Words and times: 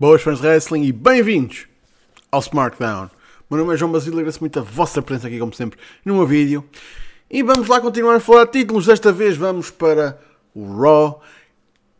Boas 0.00 0.22
fãs 0.22 0.40
de 0.40 0.46
wrestling 0.46 0.84
e 0.84 0.92
bem-vindos 0.92 1.66
ao 2.32 2.40
SmackDown. 2.40 3.10
Meu 3.50 3.60
nome 3.60 3.74
é 3.74 3.76
João 3.76 3.92
Basílio 3.92 4.16
e 4.16 4.20
agradeço 4.20 4.40
muito 4.40 4.58
a 4.58 4.62
vossa 4.62 5.02
presença 5.02 5.28
aqui, 5.28 5.38
como 5.38 5.52
sempre, 5.52 5.78
no 6.06 6.14
meu 6.14 6.26
vídeo. 6.26 6.64
E 7.30 7.42
vamos 7.42 7.68
lá 7.68 7.82
continuar 7.82 8.16
a 8.16 8.20
falar 8.20 8.46
de 8.46 8.52
títulos. 8.52 8.86
Desta 8.86 9.12
vez 9.12 9.36
vamos 9.36 9.70
para 9.70 10.18
o 10.54 10.74
Raw 10.74 11.20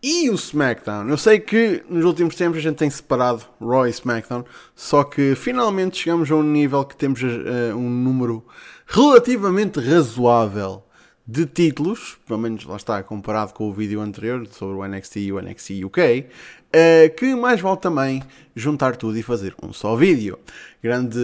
e 0.02 0.30
o 0.30 0.34
SmackDown. 0.34 1.10
Eu 1.10 1.18
sei 1.18 1.40
que 1.40 1.84
nos 1.90 2.06
últimos 2.06 2.34
tempos 2.36 2.56
a 2.56 2.62
gente 2.62 2.78
tem 2.78 2.88
separado 2.88 3.44
Raw 3.60 3.86
e 3.86 3.90
SmackDown, 3.90 4.46
só 4.74 5.04
que 5.04 5.34
finalmente 5.34 5.98
chegamos 5.98 6.30
a 6.30 6.36
um 6.36 6.42
nível 6.42 6.82
que 6.86 6.96
temos 6.96 7.22
uh, 7.22 7.76
um 7.76 7.90
número 7.90 8.42
relativamente 8.86 9.78
razoável 9.78 10.82
de 11.30 11.46
títulos, 11.46 12.18
pelo 12.26 12.40
menos 12.40 12.64
lá 12.64 12.74
está 12.74 13.00
comparado 13.04 13.52
com 13.52 13.70
o 13.70 13.72
vídeo 13.72 14.00
anterior 14.00 14.44
sobre 14.48 14.76
o 14.76 14.84
NXT 14.84 15.16
e 15.18 15.32
o 15.32 15.40
NXT 15.40 15.84
UK, 15.84 16.00
uh, 16.00 16.26
eh, 16.72 17.08
que 17.10 17.36
mais 17.36 17.60
vale 17.60 17.76
também 17.76 18.20
juntar 18.56 18.96
tudo 18.96 19.16
e 19.16 19.22
fazer 19.22 19.54
um 19.62 19.72
só 19.72 19.94
vídeo. 19.94 20.40
Grande 20.82 21.20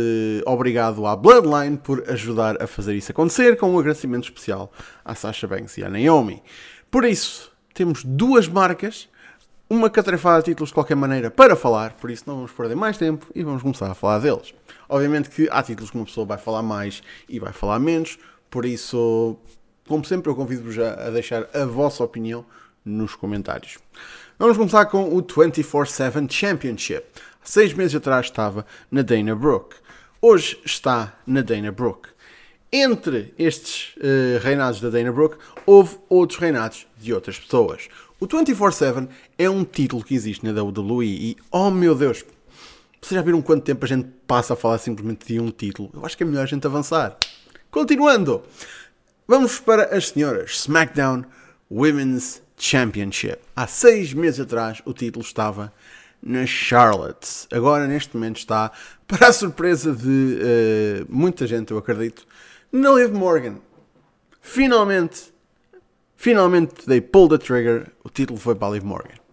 obrigado 0.46 1.04
à 1.08 1.16
Bloodline 1.16 1.76
por 1.76 2.08
ajudar 2.08 2.62
a 2.62 2.68
fazer 2.68 2.94
isso 2.94 3.10
acontecer, 3.10 3.56
com 3.56 3.72
um 3.72 3.78
agradecimento 3.80 4.24
especial 4.24 4.70
à 5.04 5.12
Sasha 5.16 5.48
Banks 5.48 5.76
e 5.76 5.82
à 5.82 5.90
Naomi. 5.90 6.40
Por 6.88 7.04
isso, 7.04 7.50
temos 7.74 8.04
duas 8.04 8.46
marcas, 8.46 9.08
uma 9.68 9.90
catrefada 9.90 10.38
de 10.38 10.52
títulos 10.52 10.68
de 10.68 10.74
qualquer 10.74 10.94
maneira 10.94 11.32
para 11.32 11.56
falar, 11.56 11.94
por 11.94 12.12
isso 12.12 12.22
não 12.28 12.36
vamos 12.36 12.52
perder 12.52 12.76
mais 12.76 12.96
tempo 12.96 13.26
e 13.34 13.42
vamos 13.42 13.60
começar 13.60 13.90
a 13.90 13.94
falar 13.94 14.20
deles. 14.20 14.54
Obviamente 14.88 15.30
que 15.30 15.48
há 15.50 15.64
títulos 15.64 15.90
que 15.90 15.96
uma 15.96 16.06
pessoa 16.06 16.24
vai 16.24 16.38
falar 16.38 16.62
mais 16.62 17.02
e 17.28 17.40
vai 17.40 17.52
falar 17.52 17.80
menos, 17.80 18.16
por 18.48 18.64
isso 18.64 19.36
como 19.86 20.04
sempre, 20.04 20.30
eu 20.30 20.34
convido-vos 20.34 20.78
a 20.78 21.10
deixar 21.10 21.48
a 21.54 21.64
vossa 21.64 22.02
opinião 22.02 22.44
nos 22.84 23.14
comentários. 23.14 23.78
Vamos 24.38 24.56
começar 24.56 24.86
com 24.86 25.16
o 25.16 25.22
24-7 25.22 26.30
Championship. 26.30 27.04
Seis 27.42 27.72
meses 27.72 27.94
atrás 27.94 28.26
estava 28.26 28.66
na 28.90 29.02
Dana 29.02 29.34
Brooke. 29.34 29.76
Hoje 30.20 30.60
está 30.64 31.16
na 31.26 31.40
Dana 31.40 31.72
Brooke. 31.72 32.08
Entre 32.72 33.32
estes 33.38 33.94
uh, 33.96 34.42
reinados 34.42 34.80
da 34.80 34.90
Dana 34.90 35.12
Brooke, 35.12 35.36
houve 35.64 35.96
outros 36.08 36.38
reinados 36.38 36.86
de 36.98 37.14
outras 37.14 37.38
pessoas. 37.38 37.88
O 38.18 38.26
24-7 38.26 39.08
é 39.38 39.48
um 39.48 39.64
título 39.64 40.02
que 40.02 40.14
existe 40.14 40.44
na 40.44 40.62
WWE 40.62 41.04
e, 41.06 41.36
oh 41.50 41.70
meu 41.70 41.94
Deus, 41.94 42.24
vocês 43.00 43.16
já 43.16 43.22
viram 43.22 43.40
quanto 43.40 43.62
tempo 43.62 43.84
a 43.84 43.88
gente 43.88 44.08
passa 44.26 44.54
a 44.54 44.56
falar 44.56 44.78
simplesmente 44.78 45.26
de 45.26 45.38
um 45.38 45.50
título? 45.50 45.90
Eu 45.94 46.04
acho 46.04 46.16
que 46.16 46.24
é 46.24 46.26
melhor 46.26 46.42
a 46.42 46.46
gente 46.46 46.66
avançar. 46.66 47.16
Continuando, 47.70 48.42
Vamos 49.28 49.58
para 49.58 49.96
as 49.96 50.10
senhoras. 50.10 50.60
SmackDown 50.60 51.24
Women's 51.68 52.40
Championship. 52.56 53.38
Há 53.56 53.66
seis 53.66 54.14
meses 54.14 54.38
atrás 54.38 54.80
o 54.84 54.92
título 54.92 55.24
estava 55.24 55.72
na 56.22 56.46
Charlotte. 56.46 57.48
Agora, 57.52 57.88
neste 57.88 58.14
momento, 58.14 58.36
está, 58.36 58.70
para 59.08 59.26
a 59.26 59.32
surpresa 59.32 59.92
de 59.92 60.38
uh, 60.40 61.06
muita 61.08 61.44
gente, 61.44 61.72
eu 61.72 61.78
acredito, 61.78 62.24
na 62.70 62.92
Liv 62.92 63.12
Morgan. 63.12 63.56
Finalmente, 64.40 65.34
finalmente, 66.16 66.86
they 66.86 67.00
pulled 67.00 67.36
the 67.36 67.44
trigger. 67.44 67.90
O 68.04 68.08
título 68.08 68.38
foi 68.38 68.54
para 68.54 68.68
a 68.68 68.70
Liv 68.74 68.84
Morgan. 68.84 69.25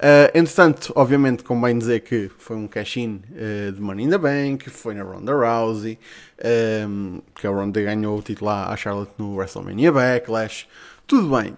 Uh, 0.00 0.32
entretanto, 0.32 0.94
obviamente, 0.96 1.44
convém 1.44 1.76
dizer 1.76 2.00
que 2.00 2.30
foi 2.38 2.56
um 2.56 2.66
cash-in 2.66 3.20
uh, 3.32 3.70
de 3.70 3.80
Money 3.82 4.06
in 4.06 4.08
the 4.08 4.16
Bank, 4.16 4.70
foi 4.70 4.94
na 4.94 5.02
Ronda 5.02 5.30
Rousey, 5.34 5.98
um, 6.42 7.18
ehm, 7.18 7.18
que 7.34 7.46
a 7.46 7.50
Ronda 7.50 7.82
ganhou 7.82 8.18
o 8.18 8.22
título 8.22 8.48
à 8.48 8.74
Charlotte 8.78 9.12
no 9.18 9.36
WrestleMania 9.36 9.92
Backlash, 9.92 10.66
tudo 11.06 11.36
bem. 11.36 11.50
Um, 11.50 11.54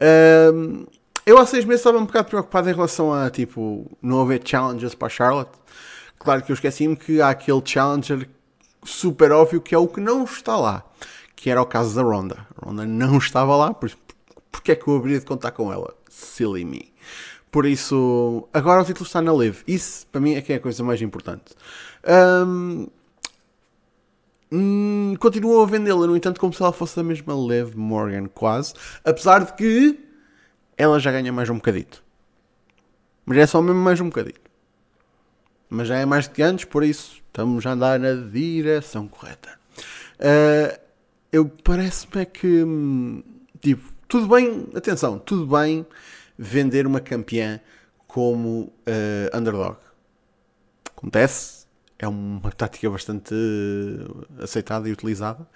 ehm, 0.00 0.86
eu 1.24 1.38
há 1.38 1.46
seis 1.46 1.64
meses 1.64 1.82
estava 1.82 1.98
um 1.98 2.04
bocado 2.04 2.28
preocupado 2.30 2.68
em 2.68 2.74
relação 2.74 3.14
a, 3.14 3.30
tipo, 3.30 3.88
não 4.02 4.22
haver 4.22 4.42
challenges 4.44 4.96
para 4.96 5.06
a 5.06 5.10
Charlotte. 5.10 5.52
Claro 6.18 6.42
que 6.42 6.50
eu 6.50 6.54
esqueci-me 6.54 6.96
que 6.96 7.20
há 7.20 7.30
aquele 7.30 7.62
challenger 7.64 8.28
super 8.82 9.30
óbvio 9.30 9.60
que 9.60 9.72
é 9.72 9.78
o 9.78 9.86
que 9.86 10.00
não 10.00 10.24
está 10.24 10.56
lá, 10.56 10.84
que 11.36 11.48
era 11.48 11.62
o 11.62 11.66
caso 11.66 11.94
da 11.94 12.02
Ronda. 12.02 12.44
A 12.60 12.66
Ronda 12.66 12.84
não 12.84 13.18
estava 13.18 13.54
lá, 13.56 13.72
por, 13.72 13.88
porque 14.50 14.72
é 14.72 14.74
que 14.74 14.88
eu 14.88 14.96
haveria 14.96 15.20
de 15.20 15.26
contar 15.26 15.52
com 15.52 15.72
ela? 15.72 15.94
Silly 16.10 16.64
me. 16.64 16.93
Por 17.54 17.66
isso, 17.66 18.48
agora 18.52 18.82
o 18.82 18.84
título 18.84 19.06
está 19.06 19.22
na 19.22 19.32
Live. 19.32 19.62
Isso, 19.64 20.08
para 20.08 20.20
mim, 20.20 20.34
é 20.34 20.42
que 20.42 20.52
é 20.52 20.56
a 20.56 20.60
coisa 20.60 20.82
mais 20.82 21.00
importante. 21.00 21.54
Um, 22.44 22.88
hum, 24.50 25.14
continuo 25.20 25.62
a 25.62 25.66
vendê-la, 25.66 26.04
no 26.08 26.16
entanto, 26.16 26.40
como 26.40 26.52
se 26.52 26.60
ela 26.60 26.72
fosse 26.72 26.96
da 26.96 27.04
mesma 27.04 27.32
Liv 27.32 27.76
Morgan, 27.76 28.26
quase. 28.26 28.74
Apesar 29.04 29.44
de 29.44 29.52
que 29.52 30.00
ela 30.76 30.98
já 30.98 31.12
ganha 31.12 31.32
mais 31.32 31.48
um 31.48 31.54
bocadito. 31.54 32.02
Mas 33.24 33.38
é 33.38 33.46
só 33.46 33.62
mesmo 33.62 33.80
mais 33.80 34.00
um 34.00 34.06
bocadito. 34.06 34.50
Mas 35.70 35.86
já 35.86 35.96
é 35.98 36.04
mais 36.04 36.26
do 36.26 36.34
que 36.34 36.42
antes, 36.42 36.64
por 36.64 36.82
isso 36.82 37.22
estamos 37.28 37.64
a 37.64 37.70
andar 37.70 38.00
na 38.00 38.14
direção 38.14 39.06
correta. 39.06 39.50
Uh, 40.18 40.76
eu 41.30 41.48
parece-me 41.62 42.26
que, 42.26 42.64
hum, 42.64 43.22
tipo, 43.60 43.92
tudo 44.08 44.26
bem, 44.26 44.66
atenção, 44.74 45.20
tudo 45.20 45.46
bem 45.46 45.86
vender 46.36 46.86
uma 46.86 47.00
campeã 47.00 47.60
como 48.06 48.72
uh, 48.86 49.36
underdog. 49.36 49.76
Acontece, 50.96 51.66
é 51.98 52.06
uma 52.06 52.50
tática 52.52 52.88
bastante 52.90 53.34
aceitada 54.40 54.88
e 54.88 54.92
utilizada. 54.92 55.46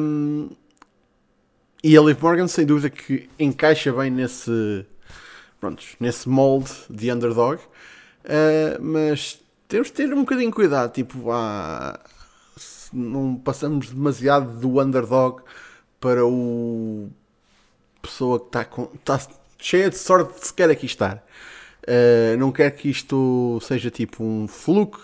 Um, 0.00 0.50
e 1.82 1.96
a 1.96 2.00
Liv 2.00 2.20
Morgan, 2.20 2.48
sem 2.48 2.64
dúvida, 2.64 2.90
que 2.90 3.28
encaixa 3.38 3.92
bem 3.92 4.10
nesse, 4.10 4.86
pronto, 5.60 5.82
nesse 6.00 6.28
molde 6.28 6.72
de 6.88 7.12
underdog, 7.12 7.60
uh, 7.60 8.82
mas 8.82 9.40
temos 9.68 9.88
de 9.88 9.94
ter 9.94 10.12
um 10.12 10.20
bocadinho 10.20 10.50
de 10.50 10.54
cuidado. 10.54 10.92
Tipo, 10.92 11.30
ah, 11.30 11.98
não 12.92 13.36
passamos 13.36 13.90
demasiado 13.90 14.58
do 14.58 14.80
underdog 14.80 15.42
para 16.00 16.24
o 16.24 17.10
pessoa 18.00 18.38
que 18.38 18.46
está 18.46 18.64
com. 18.64 18.86
Tá, 19.04 19.20
cheia 19.64 19.88
de 19.88 19.96
sorte 19.96 20.46
sequer 20.46 20.68
aqui 20.68 20.84
estar. 20.84 21.24
Uh, 21.88 22.36
não 22.38 22.52
quero 22.52 22.74
que 22.74 22.90
isto 22.90 23.58
seja 23.62 23.90
tipo 23.90 24.22
um 24.22 24.46
fluke 24.46 25.00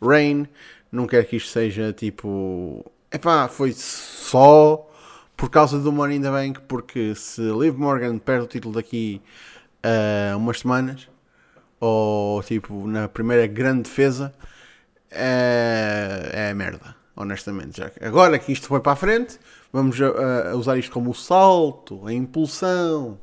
rain, 0.00 0.46
não 0.90 1.06
quero 1.06 1.26
que 1.26 1.36
isto 1.36 1.50
seja 1.50 1.92
tipo. 1.92 2.84
Epá, 3.10 3.48
foi 3.48 3.72
só 3.72 4.88
por 5.36 5.50
causa 5.50 5.80
do 5.80 5.90
Money 5.92 6.18
in 6.18 6.22
the 6.22 6.30
Bank, 6.30 6.60
porque 6.68 7.14
se 7.16 7.40
Liv 7.40 7.76
Morgan 7.76 8.18
perde 8.18 8.44
o 8.44 8.48
título 8.48 8.74
daqui 8.74 9.20
a 9.82 10.34
uh, 10.34 10.38
umas 10.38 10.60
semanas, 10.60 11.08
ou 11.80 12.40
tipo 12.44 12.86
na 12.86 13.08
primeira 13.08 13.48
grande 13.48 13.82
defesa, 13.82 14.32
é, 15.10 16.50
é 16.50 16.54
merda, 16.54 16.94
honestamente. 17.16 17.78
Já. 17.78 17.90
Agora 18.00 18.38
que 18.38 18.52
isto 18.52 18.68
foi 18.68 18.78
para 18.78 18.92
a 18.92 18.96
frente, 18.96 19.38
vamos 19.72 20.00
a 20.00 20.54
usar 20.54 20.78
isto 20.78 20.92
como 20.92 21.10
o 21.10 21.14
salto, 21.14 22.06
a 22.06 22.12
impulsão, 22.12 23.18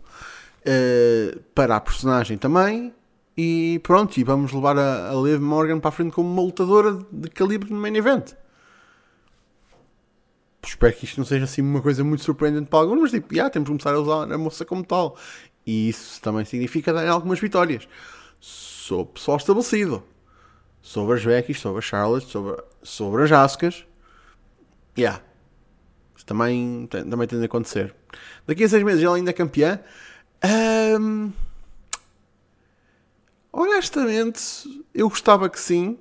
uh, 0.61 1.39
para 1.53 1.75
a 1.75 1.81
personagem 1.81 2.38
também. 2.38 2.94
E 3.38 3.79
pronto, 3.83 4.17
e 4.17 4.23
vamos 4.23 4.51
levar 4.51 4.77
a, 4.77 5.09
a 5.09 5.13
Liv 5.13 5.41
Morgan 5.41 5.79
para 5.79 5.89
a 5.89 5.91
frente 5.91 6.11
como 6.11 6.29
uma 6.29 6.41
lutadora 6.41 6.99
de 7.11 7.29
calibre 7.29 7.72
no 7.72 7.79
main 7.79 7.95
event. 7.95 8.33
Espero 10.63 10.94
que 10.94 11.05
isto 11.05 11.17
não 11.17 11.25
seja 11.25 11.45
assim 11.45 11.61
uma 11.61 11.81
coisa 11.81 12.03
muito 12.03 12.23
surpreendente 12.23 12.69
para 12.69 12.79
alguns, 12.79 13.01
mas 13.01 13.11
tipo, 13.11 13.33
yeah, 13.33 13.49
temos 13.49 13.67
que 13.67 13.72
começar 13.72 13.95
a 13.95 13.99
usar 13.99 14.31
a 14.31 14.38
moça 14.38 14.63
como 14.63 14.83
tal. 14.83 15.17
E 15.66 15.89
isso 15.89 16.22
também 16.22 16.45
significa 16.45 16.93
dar 16.93 17.07
algumas 17.07 17.39
vitórias. 17.39 17.88
Sou 18.39 19.05
pessoal 19.05 19.38
estabelecido. 19.38 20.03
Sobre 20.81 21.16
as 21.16 21.23
Becky, 21.23 21.53
sobre 21.53 21.79
a 21.79 21.81
Charlotte, 21.81 22.28
sobre, 22.28 22.61
sobre 22.81 23.23
as 23.23 23.31
Ascas. 23.31 23.85
Yeah. 24.97 25.22
Isso 26.16 26.25
também, 26.25 26.87
também 26.87 27.28
tem 27.28 27.40
de 27.40 27.46
acontecer. 27.46 27.96
Daqui 28.46 28.64
a 28.64 28.69
seis 28.69 28.84
meses 28.84 29.03
ela 29.03 29.16
ainda 29.16 29.29
é 29.29 29.34
campeã. 29.34 29.79
Um, 30.43 31.32
honestamente, 33.52 34.85
eu 34.93 35.08
gostava 35.09 35.49
que 35.49 35.59
sim, 35.59 35.99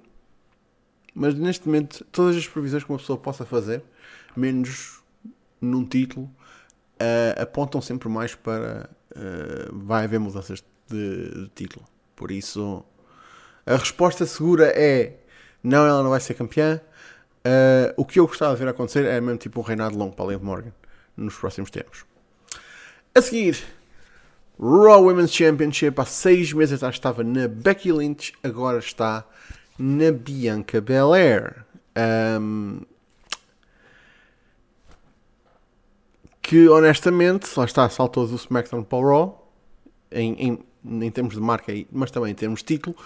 mas 1.14 1.34
neste 1.34 1.66
momento, 1.66 2.04
todas 2.10 2.36
as 2.36 2.46
previsões 2.46 2.84
que 2.84 2.90
uma 2.90 2.98
pessoa 2.98 3.18
possa 3.18 3.44
fazer, 3.44 3.82
menos 4.36 5.02
num 5.60 5.84
título, 5.84 6.24
uh, 7.00 7.42
apontam 7.42 7.80
sempre 7.80 8.08
mais 8.08 8.34
para 8.34 8.88
uh, 9.12 9.78
vai 9.78 10.04
haver 10.04 10.18
mudanças 10.18 10.64
de, 10.88 11.30
de, 11.30 11.48
título. 11.54 11.84
Por 12.16 12.30
isso, 12.30 12.84
a 13.66 13.76
resposta 13.76 14.24
segura 14.26 14.68
é 14.68 15.18
não, 15.62 15.86
ela 15.86 16.02
não 16.02 16.10
vai 16.10 16.20
ser 16.20 16.34
campeã. 16.34 16.80
Uh, 17.40 17.92
o 17.96 18.04
que 18.04 18.20
eu 18.20 18.26
gostava 18.26 18.54
de 18.54 18.62
ver 18.62 18.68
acontecer 18.68 19.04
é 19.06 19.20
mesmo 19.20 19.38
tipo 19.38 19.60
um 19.60 19.62
reinado 19.62 19.96
longo 19.96 20.14
para 20.14 20.26
a 20.26 20.28
Liv 20.28 20.42
Morgan 20.42 20.72
nos 21.16 21.34
próximos 21.34 21.70
tempos. 21.70 22.04
A 23.14 23.20
seguir, 23.20 23.62
Raw 24.60 25.02
Women's 25.02 25.32
Championship 25.32 25.98
há 25.98 26.04
seis 26.04 26.52
meses 26.52 26.74
atrás 26.74 26.94
estava 26.94 27.24
na 27.24 27.48
Becky 27.48 27.92
Lynch, 27.92 28.34
agora 28.42 28.78
está 28.78 29.24
na 29.78 30.12
Bianca 30.12 30.80
Belair. 30.80 31.64
Um, 32.38 32.80
que 36.42 36.68
honestamente, 36.68 37.48
lá 37.56 37.64
está, 37.64 37.88
saltou 37.88 38.26
do 38.26 38.36
SmackDown 38.36 38.82
para 38.82 38.98
o 38.98 39.08
Raw, 39.08 39.52
em, 40.10 40.34
em, 40.34 41.04
em 41.04 41.10
termos 41.10 41.34
de 41.34 41.40
marca, 41.40 41.72
mas 41.90 42.10
também 42.10 42.32
em 42.32 42.34
termos 42.34 42.60
de 42.60 42.66
título, 42.66 42.96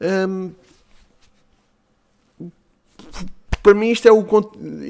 Um, 0.00 0.52
para 3.62 3.74
mim 3.74 3.90
isto 3.90 4.06
é 4.06 4.12
o, 4.12 4.26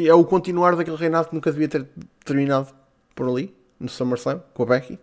é 0.07 0.15
o 0.15 0.25
continuar 0.25 0.75
daquele 0.75 0.97
reinado 0.97 1.29
que 1.29 1.35
nunca 1.35 1.53
devia 1.53 1.69
ter 1.69 1.87
terminado 2.25 2.75
por 3.15 3.29
ali, 3.29 3.55
no 3.79 3.89
SummerSlam, 3.89 4.41
com 4.53 4.63
a 4.65 4.67
Becky. 4.67 4.99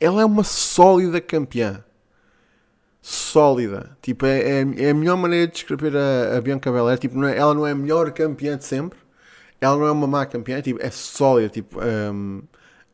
Ela 0.00 0.22
é 0.22 0.24
uma 0.24 0.44
sólida 0.44 1.20
campeã. 1.20 1.84
Sólida. 3.00 3.96
Tipo, 4.02 4.26
é, 4.26 4.40
é, 4.40 4.84
é 4.86 4.90
a 4.90 4.94
melhor 4.94 5.16
maneira 5.16 5.46
de 5.46 5.52
descrever 5.52 5.96
a, 5.96 6.36
a 6.36 6.40
Bianca 6.40 6.70
Belair. 6.72 6.98
Tipo, 6.98 7.16
não 7.16 7.28
é, 7.28 7.36
ela 7.36 7.54
não 7.54 7.66
é 7.66 7.70
a 7.72 7.74
melhor 7.74 8.10
campeã 8.12 8.56
de 8.56 8.64
sempre. 8.64 8.98
Ela 9.60 9.76
não 9.76 9.86
é 9.86 9.90
uma 9.90 10.06
má 10.06 10.26
campeã. 10.26 10.60
Tipo, 10.60 10.82
é 10.82 10.90
sólida. 10.90 11.48
Tipo, 11.48 11.78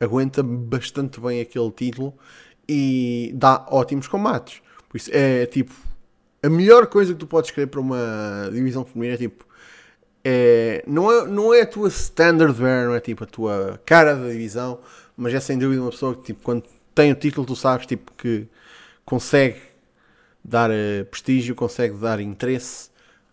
aguenta 0.00 0.42
bastante 0.42 1.20
bem 1.20 1.40
aquele 1.40 1.70
título 1.70 2.14
e 2.68 3.32
dá 3.34 3.66
ótimos 3.70 4.08
combates. 4.08 4.60
Por 4.88 4.96
isso, 4.96 5.10
é 5.12 5.46
tipo, 5.46 5.72
a 6.42 6.48
melhor 6.48 6.86
coisa 6.86 7.12
que 7.12 7.18
tu 7.18 7.26
podes 7.26 7.50
escrever 7.50 7.68
para 7.68 7.80
uma 7.80 8.50
divisão 8.52 8.84
feminina 8.84 9.14
é 9.14 9.18
tipo, 9.18 9.46
é, 10.24 10.84
não, 10.86 11.10
é, 11.10 11.26
não 11.26 11.54
é 11.54 11.62
a 11.62 11.66
tua 11.66 11.88
standard 11.88 12.54
bearer, 12.54 12.86
não 12.86 12.94
é 12.94 13.00
tipo 13.00 13.24
a 13.24 13.26
tua 13.26 13.80
cara 13.84 14.14
da 14.14 14.28
divisão, 14.28 14.78
mas 15.16 15.34
é 15.34 15.40
sem 15.40 15.58
dúvida 15.58 15.82
uma 15.82 15.90
pessoa 15.90 16.14
que 16.14 16.22
tipo, 16.22 16.40
quando 16.42 16.64
tem 16.94 17.10
o 17.12 17.14
título 17.14 17.46
tu 17.46 17.56
sabes 17.56 17.86
tipo, 17.86 18.12
que 18.12 18.46
consegue 19.04 19.60
dar 20.44 20.70
uh, 20.70 21.04
prestígio, 21.10 21.54
consegue 21.54 21.94
dar 21.96 22.20
interesse 22.20 22.88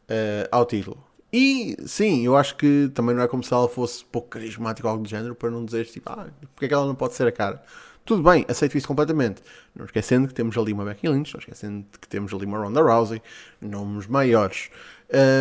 uh, 0.09 0.47
ao 0.51 0.65
título. 0.65 1.03
E 1.31 1.77
sim, 1.85 2.25
eu 2.25 2.35
acho 2.35 2.55
que 2.55 2.89
também 2.93 3.15
não 3.15 3.21
é 3.21 3.27
como 3.27 3.43
se 3.43 3.53
ela 3.53 3.69
fosse 3.69 4.03
pouco 4.03 4.29
carismática 4.29 4.87
ou 4.87 4.91
algo 4.91 5.03
do 5.03 5.09
género 5.09 5.35
para 5.35 5.51
não 5.51 5.63
dizer 5.63 5.85
tipo, 5.85 6.09
ah, 6.09 6.27
porque 6.55 6.65
é 6.65 6.67
que 6.67 6.73
ela 6.73 6.87
não 6.87 6.95
pode 6.95 7.13
ser 7.13 7.27
a 7.27 7.31
cara? 7.31 7.61
Tudo 8.09 8.23
bem, 8.23 8.43
aceito 8.47 8.75
isso 8.75 8.87
completamente. 8.87 9.39
Não 9.75 9.85
esquecendo 9.85 10.27
que 10.27 10.33
temos 10.33 10.57
ali 10.57 10.73
uma 10.73 10.83
Becky 10.83 11.07
Lynch, 11.07 11.31
não 11.31 11.39
esquecendo 11.39 11.85
que 12.01 12.07
temos 12.07 12.33
ali 12.33 12.43
uma 12.43 12.57
Ronda 12.57 12.81
Rousey, 12.81 13.21
nomes 13.61 14.07
maiores. 14.07 14.71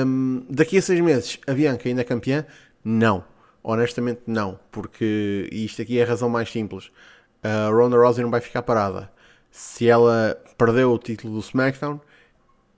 Um, 0.04 0.44
daqui 0.50 0.76
a 0.76 0.82
seis 0.82 1.00
meses, 1.00 1.40
a 1.46 1.54
Bianca 1.54 1.88
ainda 1.88 2.02
é 2.02 2.04
campeã? 2.04 2.44
Não. 2.84 3.24
Honestamente, 3.62 4.20
não. 4.26 4.60
Porque 4.70 5.48
isto 5.50 5.80
aqui 5.80 5.98
é 5.98 6.02
a 6.02 6.06
razão 6.06 6.28
mais 6.28 6.52
simples. 6.52 6.92
A 7.42 7.70
Ronda 7.70 7.96
Rousey 7.96 8.22
não 8.22 8.30
vai 8.30 8.42
ficar 8.42 8.60
parada. 8.60 9.10
Se 9.50 9.88
ela 9.88 10.38
perdeu 10.58 10.92
o 10.92 10.98
título 10.98 11.32
do 11.32 11.40
SmackDown, 11.40 11.98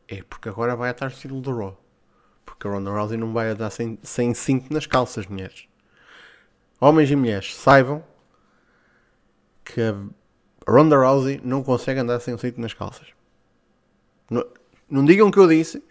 é 0.07 0.23
porque 0.23 0.49
agora 0.49 0.77
vai 0.77 0.91
atrás 0.91 1.15
do 1.15 1.19
título 1.19 1.41
do 1.41 1.59
Raw. 1.59 1.85
Porque 2.47 2.69
a 2.69 2.71
Ronda 2.71 2.93
Rousey 2.93 3.19
não 3.19 3.33
vai 3.33 3.49
andar 3.49 3.71
sem, 3.71 3.99
sem 4.05 4.35
cinto 4.35 4.73
nas 4.73 4.87
calças, 4.87 5.27
mulheres. 5.27 5.67
Homens 6.81 7.11
e 7.11 7.17
mulheres, 7.17 7.57
saibam 7.57 8.09
que 9.73 9.81
a 9.81 9.95
Ronda 10.71 10.97
Rousey 10.97 11.41
não 11.43 11.63
consegue 11.63 12.01
andar 12.01 12.21
sem 12.21 12.35
um 12.35 12.39
cinto 12.39 12.61
nas 12.61 12.75
calças. 12.75 13.09
Não, 14.31 14.45
não 14.89 15.05
digam 15.05 15.31
que 15.31 15.39
eu 15.39 15.49
disse, 15.49 15.83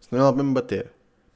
senão 0.00 0.22
ela 0.22 0.32
vai 0.32 0.44
me 0.44 0.52
bater. 0.52 0.90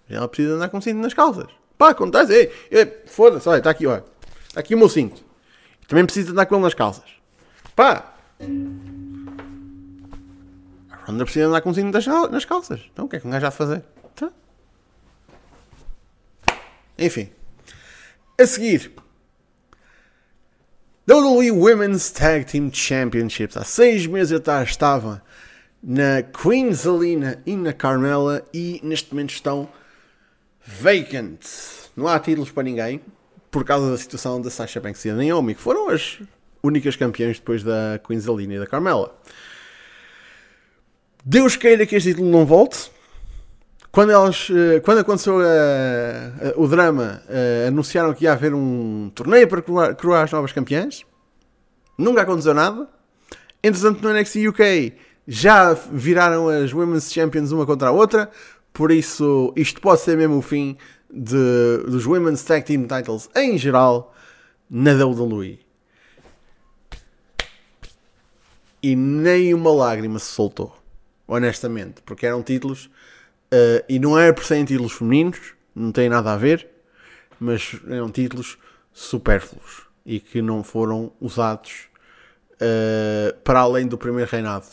Ela 0.09 0.29
precisa 0.29 0.55
andar 0.55 0.69
com 0.69 0.79
um 0.79 0.81
cinto 0.81 0.99
nas 0.99 1.15
calças. 1.15 1.49
Pá, 1.77 1.91
acontece. 1.91 2.51
Ei, 2.71 3.03
Foda-se, 3.07 3.49
olha, 3.49 3.59
está 3.59 3.71
aqui, 3.71 3.87
olha. 3.87 4.05
Está 4.49 4.61
aqui 4.61 4.75
o 4.75 4.79
meu 4.79 4.89
cinto. 4.89 5.23
Também 5.87 6.05
precisa 6.05 6.33
andar 6.33 6.47
com 6.47 6.55
ele 6.55 6.65
nas 6.65 6.75
calças. 6.75 7.11
Pá! 7.75 8.15
A 10.91 10.97
Ronda 11.07 11.25
precisa 11.25 11.47
andar 11.47 11.61
com 11.61 11.71
um 11.71 11.75
cinto 11.75 11.93
nas 12.31 12.45
calças. 12.45 12.81
Então 12.93 13.05
o 13.05 13.09
que 13.09 13.17
é 13.17 13.21
que 13.21 13.27
um 13.27 13.31
gajo 13.31 13.47
há 13.47 13.51
de 13.51 13.57
fazer? 13.57 13.85
Tá? 14.15 14.31
Enfim. 16.99 17.31
A 18.41 18.47
seguir, 18.47 18.93
WWE 21.09 21.53
Women's 21.53 22.11
Tag 22.11 22.47
Team 22.47 22.69
Championships. 22.73 23.57
Há 23.57 23.63
seis 23.63 24.09
meses 24.09 24.33
atrás 24.33 24.71
estava 24.71 25.23
na 25.81 26.21
Queen's 26.21 26.85
Arena 26.85 27.41
e 27.47 27.55
na 27.55 27.73
Carmela 27.73 28.45
e 28.53 28.81
neste 28.83 29.15
momento 29.15 29.31
estão 29.31 29.69
vacant. 30.67 31.39
Não 31.97 32.09
há 32.09 32.19
títulos 32.19 32.51
para 32.51 32.65
ninguém 32.65 33.01
por 33.53 33.65
causa 33.65 33.89
da 33.89 33.97
situação 33.97 34.41
da 34.41 34.51
Sasha 34.51 34.81
Banks 34.81 35.05
e 35.05 35.11
da 35.11 35.15
Naomi, 35.15 35.55
que 35.55 35.61
foram 35.61 35.91
as 35.91 36.19
únicas 36.61 36.97
campeãs 36.97 37.39
depois 37.39 37.63
da 37.63 38.01
Queen's 38.05 38.29
Arena 38.29 38.55
e 38.55 38.59
da 38.59 38.67
Carmela. 38.67 39.17
Deus 41.25 41.55
queira 41.55 41.87
que 41.87 41.95
este 41.95 42.11
título 42.11 42.29
não 42.29 42.45
volte. 42.45 42.91
Quando, 43.97 44.13
elas, 44.13 44.49
eh, 44.51 44.81
quando 44.81 44.99
aconteceu 44.99 45.37
uh, 45.37 45.41
uh, 45.41 46.63
o 46.63 46.69
drama, 46.69 47.23
anunciaram 47.67 48.13
que 48.13 48.25
ia 48.25 48.33
haver 48.35 48.53
um 48.53 49.11
torneio 49.15 49.49
para 49.49 49.63
coroar, 49.63 49.97
coroar 49.97 50.25
as 50.25 50.31
novas 50.31 50.53
campeãs. 50.53 51.07
Nunca 51.97 52.21
aconteceu 52.21 52.53
nada. 52.53 52.87
Entretanto, 53.65 54.03
no 54.03 54.13
NXT 54.13 54.49
UK 54.49 54.93
já 55.27 55.73
viraram 55.73 56.47
as 56.47 56.75
Women's 56.75 57.11
Champions 57.11 57.53
uma 57.53 57.65
contra 57.65 57.89
a 57.89 57.91
outra. 57.91 58.31
Por 58.71 58.93
isso, 58.93 59.51
isto 59.57 59.81
pode 59.81 60.03
ser 60.03 60.15
mesmo 60.15 60.37
o 60.37 60.43
fim 60.43 60.77
de, 61.11 61.79
dos 61.89 62.05
Women's 62.05 62.43
Tag 62.43 62.67
Team 62.67 62.87
Titles 62.87 63.31
em 63.35 63.57
geral 63.57 64.15
na 64.69 64.93
WWE. 64.93 65.59
E 68.83 68.95
nem 68.95 69.55
uma 69.55 69.73
lágrima 69.73 70.19
se 70.19 70.27
soltou, 70.27 70.77
honestamente, 71.27 72.03
porque 72.05 72.27
eram 72.27 72.43
títulos 72.43 72.91
Uh, 73.53 73.85
e 73.89 73.99
não 73.99 74.19
é 74.19 74.33
por 74.33 74.45
serem 74.45 74.65
títulos 74.65 74.93
femininos, 74.93 75.55
não 75.75 75.93
tem 75.93 76.09
nada 76.09 76.33
a 76.33 76.37
ver, 76.37 76.69
mas 77.39 77.77
eram 77.89 78.11
títulos 78.11 78.59
supérfluos 78.93 79.87
e 80.05 80.19
que 80.19 80.43
não 80.43 80.65
foram 80.65 81.13
usados 81.21 81.89
uh, 82.55 83.37
para 83.45 83.61
além 83.61 83.87
do 83.87 83.97
primeiro 83.97 84.31
reinado. 84.31 84.67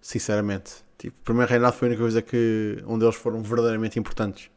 Sinceramente, 0.00 0.76
tipo, 0.96 1.16
o 1.20 1.24
primeiro 1.24 1.50
reinado 1.50 1.76
foi 1.76 1.88
a 1.88 1.90
única 1.90 2.02
coisa 2.02 2.22
que 2.22 2.82
onde 2.86 3.04
eles 3.04 3.16
foram 3.16 3.42
verdadeiramente 3.42 3.98
importantes, 3.98 4.50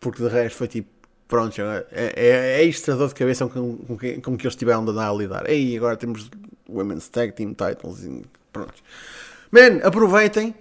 porque 0.00 0.22
de 0.22 0.28
resto 0.28 0.56
foi 0.56 0.68
tipo. 0.68 0.88
Pronto, 1.28 1.54
é, 1.62 1.86
é, 1.92 2.60
é 2.60 2.64
extra 2.64 2.96
dor 2.96 3.06
de 3.06 3.14
cabeça 3.14 3.46
com, 3.46 3.76
com, 3.76 3.96
que, 3.96 4.20
com 4.20 4.36
que 4.36 4.44
eles 4.44 4.56
tiveram 4.56 4.84
de 4.84 4.90
andar 4.90 5.10
a 5.10 5.12
lidar. 5.12 5.48
E 5.48 5.76
agora 5.76 5.96
temos 5.96 6.28
Women's 6.68 7.08
Tag 7.08 7.30
Team 7.34 7.54
Titles 7.54 8.08
pronto. 8.52 8.74
Man, 9.52 9.78
aproveitem 9.84 10.52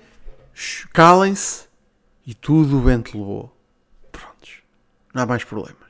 calem-se 0.94 1.68
e 2.25 2.33
tudo 2.33 2.78
o 2.78 2.81
vento 2.81 3.18
levou. 3.18 3.56
Prontos, 4.11 4.61
não 5.13 5.23
há 5.23 5.25
mais 5.25 5.44
problemas. 5.44 5.89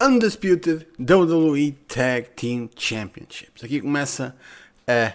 Undisputed 0.00 0.86
WWE 0.98 1.72
Tag 1.88 2.30
Team 2.36 2.68
Championships. 2.76 3.64
Aqui 3.64 3.80
começa 3.80 4.36
a 4.86 5.12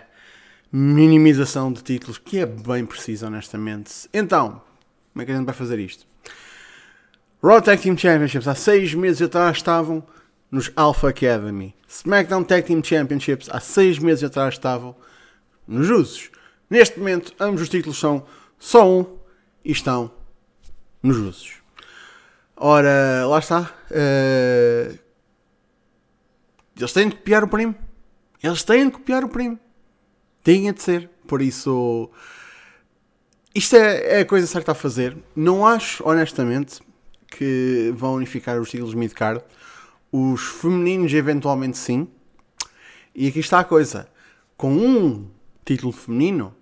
minimização 0.71 1.71
de 1.71 1.83
títulos, 1.83 2.17
que 2.17 2.39
é 2.39 2.45
bem 2.45 2.85
preciso, 2.85 3.27
honestamente. 3.27 4.09
Então, 4.13 4.61
como 5.13 5.21
é 5.21 5.25
que 5.25 5.31
a 5.31 5.35
gente 5.35 5.45
vai 5.45 5.53
fazer 5.53 5.77
isto? 5.77 6.07
Raw 7.43 7.61
Tag 7.61 7.81
Team 7.81 7.97
Championships 7.97 8.47
há 8.47 8.55
seis 8.55 8.93
meses 8.93 9.21
atrás 9.21 9.57
estavam 9.57 10.03
nos 10.49 10.71
Alpha 10.75 11.09
Academy. 11.09 11.75
SmackDown 11.87 12.43
Tag 12.43 12.65
Team 12.65 12.83
Championships 12.83 13.49
há 13.51 13.59
seis 13.59 13.99
meses 13.99 14.23
atrás 14.23 14.55
estavam 14.55 14.95
nos 15.67 15.89
Usos. 15.89 16.31
Neste 16.71 16.97
momento, 16.97 17.33
ambos 17.37 17.63
os 17.63 17.67
títulos 17.67 17.99
são 17.99 18.25
só 18.57 18.89
um 18.89 19.17
e 19.65 19.73
estão 19.73 20.09
nos 21.03 21.17
russos. 21.17 21.55
Ora, 22.55 23.25
lá 23.27 23.39
está. 23.39 23.73
Uh, 23.91 24.97
eles 26.77 26.93
têm 26.93 27.09
de 27.09 27.15
copiar 27.17 27.43
o 27.43 27.49
primo. 27.49 27.75
Eles 28.41 28.63
têm 28.63 28.85
de 28.85 28.91
copiar 28.91 29.21
o 29.25 29.27
primo. 29.27 29.59
Tinha 30.45 30.71
de 30.71 30.81
ser. 30.81 31.09
Por 31.27 31.41
isso, 31.41 32.09
isto 33.53 33.75
é, 33.75 34.19
é 34.19 34.21
a 34.21 34.25
coisa 34.25 34.47
certa 34.47 34.71
a 34.71 34.75
fazer. 34.75 35.17
Não 35.35 35.67
acho, 35.67 36.01
honestamente, 36.07 36.79
que 37.27 37.91
vão 37.97 38.13
unificar 38.13 38.57
os 38.61 38.69
títulos 38.69 38.93
mid-card. 38.93 39.43
Os 40.09 40.41
femininos, 40.41 41.13
eventualmente, 41.13 41.77
sim. 41.77 42.07
E 43.13 43.27
aqui 43.27 43.39
está 43.39 43.59
a 43.59 43.65
coisa. 43.65 44.07
Com 44.55 44.71
um 44.71 45.29
título 45.65 45.91
feminino, 45.91 46.55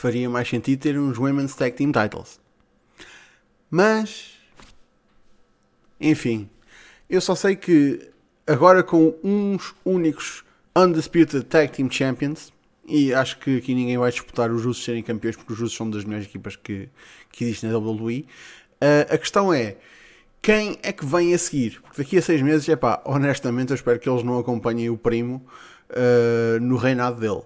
faria 0.00 0.28
mais 0.28 0.48
sentido 0.48 0.80
ter 0.80 0.98
uns 0.98 1.18
Women's 1.18 1.54
Tag 1.54 1.76
Team 1.76 1.92
Titles. 1.92 2.40
Mas, 3.70 4.38
enfim, 6.00 6.48
eu 7.08 7.20
só 7.20 7.34
sei 7.34 7.54
que 7.54 8.10
agora 8.46 8.82
com 8.82 9.14
uns 9.22 9.74
únicos 9.84 10.44
Undisputed 10.74 11.44
Tag 11.44 11.72
Team 11.72 11.90
Champions, 11.90 12.52
e 12.86 13.14
acho 13.14 13.38
que 13.38 13.58
aqui 13.58 13.74
ninguém 13.74 13.96
vai 13.98 14.10
disputar 14.10 14.50
os 14.50 14.62
Justos 14.62 14.84
serem 14.84 15.02
campeões, 15.02 15.36
porque 15.36 15.52
os 15.52 15.58
Justos 15.58 15.76
são 15.76 15.88
das 15.88 16.04
melhores 16.04 16.26
equipas 16.26 16.56
que, 16.56 16.88
que 17.30 17.44
existem 17.44 17.70
na 17.70 17.78
WWE. 17.78 18.26
Uh, 18.82 19.14
a 19.14 19.18
questão 19.18 19.52
é 19.52 19.76
quem 20.42 20.78
é 20.82 20.92
que 20.92 21.04
vem 21.04 21.34
a 21.34 21.38
seguir? 21.38 21.80
Porque 21.82 22.02
daqui 22.02 22.16
a 22.16 22.22
seis 22.22 22.40
meses, 22.40 22.68
é 22.68 22.74
pá, 22.74 23.02
honestamente, 23.04 23.70
eu 23.70 23.74
espero 23.74 24.00
que 24.00 24.08
eles 24.08 24.22
não 24.22 24.38
acompanhem 24.38 24.88
o 24.88 24.96
primo 24.96 25.44
uh, 25.90 26.58
no 26.60 26.76
reinado 26.76 27.20
dele. 27.20 27.42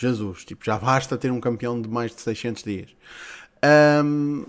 Jesus, 0.00 0.46
tipo, 0.46 0.64
já 0.64 0.78
basta 0.78 1.18
ter 1.18 1.30
um 1.30 1.38
campeão 1.38 1.80
de 1.80 1.86
mais 1.86 2.14
de 2.14 2.22
600 2.22 2.62
dias. 2.62 2.96
Um, 4.02 4.46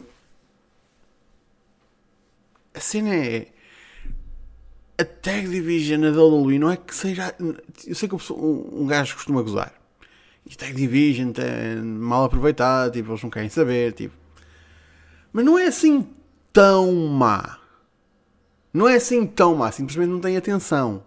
a 2.74 2.80
cena 2.80 3.14
é. 3.14 3.48
a 4.98 5.04
Tag 5.04 5.50
Division 5.50 6.00
na 6.00 6.10
WWE 6.10 6.58
não 6.58 6.72
é 6.72 6.78
que 6.78 6.96
seja. 6.96 7.36
Eu 7.86 7.94
sei 7.94 8.08
que 8.08 8.16
um, 8.16 8.88
gajo 8.88 9.14
costuma 9.16 9.42
gozar. 9.42 9.74
E 10.46 10.56
Tag 10.56 10.74
Division 10.74 11.34
mal 11.84 12.24
aproveitado, 12.24 12.94
tipo, 12.94 13.12
eles 13.12 13.22
não 13.22 13.30
querem 13.30 13.50
saber, 13.50 13.92
tipo. 13.92 14.16
Mas 15.34 15.44
não 15.44 15.60
é 15.60 15.68
assim 15.68 16.08
tão 16.54 16.94
má. 17.08 17.60
Não 18.74 18.88
é 18.88 18.96
assim 18.96 19.28
tão 19.28 19.54
má, 19.54 19.70
simplesmente 19.70 20.10
não 20.10 20.22
tem 20.22 20.38
atenção. 20.38 21.04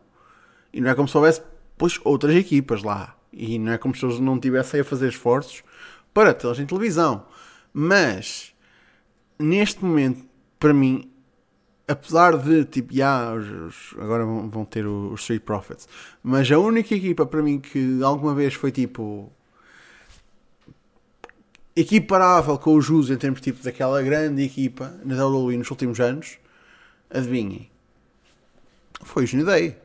E 0.71 0.83
não 0.83 0.91
é 0.91 0.95
como 0.95 1.09
se 1.09 1.17
houvesse 1.17 1.41
pois, 1.79 1.99
outras 2.05 2.35
equipas 2.37 2.83
lá. 2.83 3.17
E 3.37 3.59
não 3.59 3.73
é 3.73 3.79
como 3.79 3.95
se 3.95 4.05
eles 4.05 4.21
não 4.21 4.37
estivessem 4.37 4.81
a 4.81 4.85
fazer 4.85 5.09
esforços 5.09 5.63
para 6.13 6.33
tê-las 6.33 6.59
em 6.59 6.67
televisão. 6.67 7.27
Mas, 7.73 8.55
neste 9.39 9.85
momento, 9.85 10.25
para 10.59 10.73
mim, 10.73 11.11
apesar 11.87 12.39
de, 12.39 12.65
tipo, 12.65 12.95
yeah, 12.95 13.35
os, 13.35 13.95
agora 13.99 14.25
vão 14.25 14.65
ter 14.65 14.87
os 14.87 15.21
Street 15.21 15.43
Profits, 15.43 15.89
mas 16.23 16.51
a 16.51 16.59
única 16.59 16.95
equipa 16.95 17.27
para 17.27 17.43
mim 17.43 17.61
que 17.61 18.03
alguma 18.03 18.35
vez 18.35 18.55
foi 18.55 18.71
tipo 18.71 19.31
equiparável 21.77 22.57
com 22.59 22.77
os 22.77 22.85
Jus 22.85 23.11
em 23.11 23.17
termos 23.17 23.41
tipo 23.41 23.63
daquela 23.63 24.01
grande 24.03 24.43
equipa 24.43 24.95
na 25.05 25.27
WWE 25.27 25.57
nos 25.57 25.71
últimos 25.71 26.01
anos, 26.01 26.39
adivinhem, 27.11 27.69
foi 29.03 29.25
os 29.25 29.33
New 29.35 29.45
Day. 29.45 29.84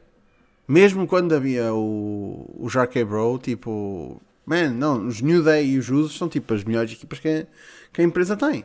Mesmo 0.69 1.07
quando 1.07 1.33
havia 1.33 1.73
o, 1.73 2.47
o 2.59 2.69
Jarkey 2.69 3.03
Bro, 3.03 3.39
tipo, 3.39 4.21
man, 4.45 4.69
não, 4.69 5.07
os 5.07 5.19
New 5.19 5.41
Day 5.43 5.65
e 5.67 5.79
os 5.79 5.85
Jus 5.85 6.15
são 6.15 6.29
tipo 6.29 6.53
as 6.53 6.63
melhores 6.63 6.91
equipas 6.91 7.19
que 7.19 7.47
que 7.91 8.01
a 8.01 8.03
empresa 8.03 8.37
tem. 8.37 8.63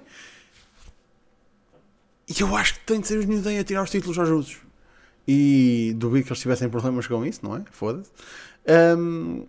E 2.28 2.40
eu 2.40 2.54
acho 2.56 2.75
que 2.75 2.80
tem 2.80 3.00
de 3.00 3.06
ser 3.06 3.18
os 3.18 3.26
New 3.26 3.40
Day 3.40 3.58
a 3.58 3.64
tirar 3.64 3.82
os 3.82 3.90
títulos 3.90 4.18
aos 4.18 4.28
Usos. 4.28 4.58
E 5.26 5.94
duvido 5.96 6.26
que 6.26 6.32
eles 6.32 6.40
tivessem 6.40 6.68
problemas 6.68 7.06
com 7.06 7.25
isso, 7.25 7.40
não 7.42 7.56
é? 7.56 7.64
Foda-se. 7.70 8.11
Um, 8.99 9.46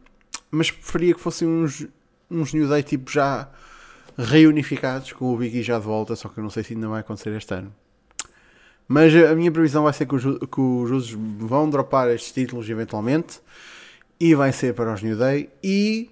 mas 0.49 0.71
preferia 0.71 1.13
que 1.13 1.19
fossem 1.19 1.47
uns, 1.47 1.85
uns 2.31 2.53
New 2.53 2.67
Day 2.67 2.83
tipo 2.83 3.11
já 3.11 3.49
reunificados 4.17 5.11
com 5.11 5.33
o 5.33 5.37
Biggie 5.37 5.61
já 5.61 5.77
de 5.77 5.85
volta, 5.85 6.15
só 6.15 6.29
que 6.29 6.37
eu 6.37 6.43
não 6.43 6.49
sei 6.49 6.63
se 6.63 6.73
ainda 6.73 6.87
vai 6.87 7.01
acontecer 7.01 7.35
este 7.35 7.53
ano. 7.53 7.73
Mas 8.87 9.13
a 9.15 9.35
minha 9.35 9.51
previsão 9.51 9.83
vai 9.83 9.93
ser 9.93 10.05
que 10.05 10.15
os, 10.15 10.23
que 10.23 10.61
os 10.61 10.91
Usos 10.91 11.11
vão 11.39 11.69
dropar 11.69 12.09
estes 12.09 12.31
títulos 12.31 12.69
eventualmente 12.69 13.39
e 14.19 14.35
vai 14.35 14.51
ser 14.51 14.73
para 14.73 14.93
os 14.93 15.01
New 15.01 15.17
Day 15.17 15.49
e 15.63 16.09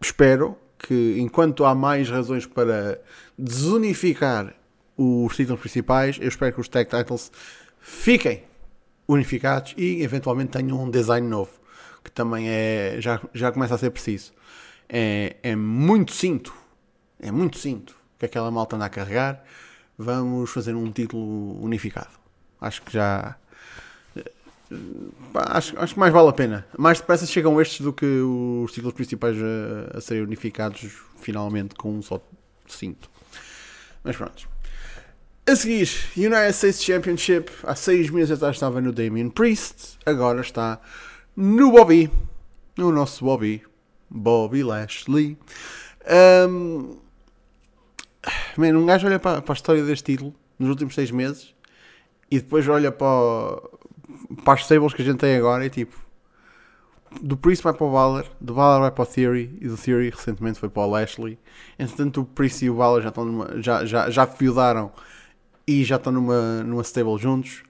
espero 0.00 0.56
que 0.78 1.16
enquanto 1.18 1.64
há 1.64 1.74
mais 1.74 2.10
razões 2.10 2.46
para 2.46 3.00
desunificar 3.38 4.54
os 4.96 5.34
títulos 5.36 5.60
principais, 5.60 6.18
eu 6.20 6.28
espero 6.28 6.54
que 6.54 6.60
os 6.60 6.68
tag 6.68 6.88
titles 6.90 7.30
fiquem 7.80 8.44
unificados 9.06 9.74
e 9.76 10.02
eventualmente 10.02 10.52
tenham 10.52 10.82
um 10.82 10.90
design 10.90 11.26
novo, 11.26 11.52
que 12.02 12.10
também 12.10 12.48
é 12.48 12.96
já, 12.98 13.20
já 13.32 13.52
começa 13.52 13.74
a 13.74 13.78
ser 13.78 13.90
preciso. 13.90 14.32
É, 14.88 15.36
é 15.42 15.56
muito 15.56 16.12
cinto, 16.12 16.54
é 17.20 17.30
muito 17.30 17.58
cinto 17.58 17.96
que 18.18 18.26
aquela 18.26 18.50
malta 18.50 18.76
anda 18.76 18.86
a 18.86 18.88
carregar. 18.88 19.44
Vamos 19.98 20.50
fazer 20.50 20.74
um 20.74 20.90
título 20.90 21.62
unificado. 21.62 22.10
Acho 22.60 22.82
que 22.82 22.92
já 22.92 23.36
acho, 25.34 25.78
acho 25.78 25.94
que 25.94 26.00
mais 26.00 26.12
vale 26.12 26.28
a 26.28 26.32
pena. 26.32 26.66
Mais 26.76 27.00
depressa 27.00 27.26
chegam 27.26 27.60
estes 27.60 27.80
do 27.80 27.92
que 27.92 28.06
os 28.06 28.72
títulos 28.72 28.94
principais 28.94 29.36
a, 29.36 29.98
a 29.98 30.00
serem 30.00 30.24
unificados 30.24 31.02
finalmente 31.20 31.74
com 31.74 31.94
um 31.94 32.02
só 32.02 32.20
cinto. 32.66 33.08
Mas 34.02 34.16
pronto. 34.16 34.48
A 35.48 35.54
seguir, 35.54 35.88
United 36.16 36.50
States 36.50 36.82
Championship. 36.82 37.50
Há 37.62 37.74
seis 37.74 38.10
meses 38.10 38.32
atrás 38.32 38.56
estava 38.56 38.80
no 38.80 38.92
Damien 38.92 39.30
Priest. 39.30 39.98
Agora 40.04 40.40
está 40.40 40.80
no 41.36 41.70
Bobby. 41.70 42.10
No 42.76 42.90
nosso 42.90 43.24
Bobby. 43.24 43.62
Bobby 44.10 44.62
Lashley. 44.62 45.38
Um, 46.48 46.96
man, 48.60 48.76
um 48.78 48.86
gajo 48.86 49.06
olha 49.06 49.18
para, 49.18 49.42
para 49.42 49.52
a 49.52 49.56
história 49.56 49.82
deste 49.84 50.12
título 50.12 50.34
nos 50.58 50.68
últimos 50.68 50.94
seis 50.94 51.10
meses 51.10 51.54
e 52.30 52.38
depois 52.40 52.66
olha 52.68 52.90
para, 52.90 53.60
para 54.44 54.54
as 54.54 54.60
stables 54.62 54.94
que 54.94 55.02
a 55.02 55.04
gente 55.04 55.18
tem 55.18 55.36
agora 55.36 55.64
e 55.64 55.70
tipo 55.70 56.06
do 57.20 57.36
Priest 57.36 57.62
vai 57.62 57.72
para 57.72 57.86
o 57.86 57.90
Valor, 57.90 58.26
do 58.40 58.54
Valor 58.54 58.80
vai 58.80 58.90
para 58.90 59.02
o 59.02 59.06
Theory 59.06 59.56
e 59.60 59.68
do 59.68 59.76
Theory 59.76 60.10
recentemente 60.10 60.58
foi 60.58 60.68
para 60.68 60.82
o 60.82 60.90
Lashley. 60.90 61.38
Entretanto, 61.78 62.20
o 62.20 62.24
Priest 62.24 62.64
e 62.64 62.70
o 62.70 62.76
Valor 62.76 63.02
já 63.02 63.08
estão 63.08 63.24
numa, 63.24 63.62
já, 63.62 63.84
já, 63.84 64.10
já 64.10 64.26
feudaram 64.26 64.92
e 65.66 65.84
já 65.84 65.96
estão 65.96 66.12
numa, 66.12 66.62
numa 66.62 66.82
stable 66.82 67.16
juntos. 67.18 67.62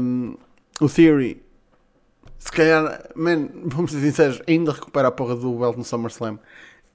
Um, 0.00 0.36
o 0.80 0.88
Theory, 0.88 1.42
se 2.38 2.50
calhar, 2.50 3.10
man, 3.14 3.48
vamos 3.66 3.92
ser 3.92 4.00
sinceros, 4.00 4.40
ainda 4.46 4.72
recupera 4.72 5.08
a 5.08 5.10
porra 5.12 5.36
do 5.36 5.58
belt 5.58 5.76
no 5.76 5.84
SummerSlam 5.84 6.38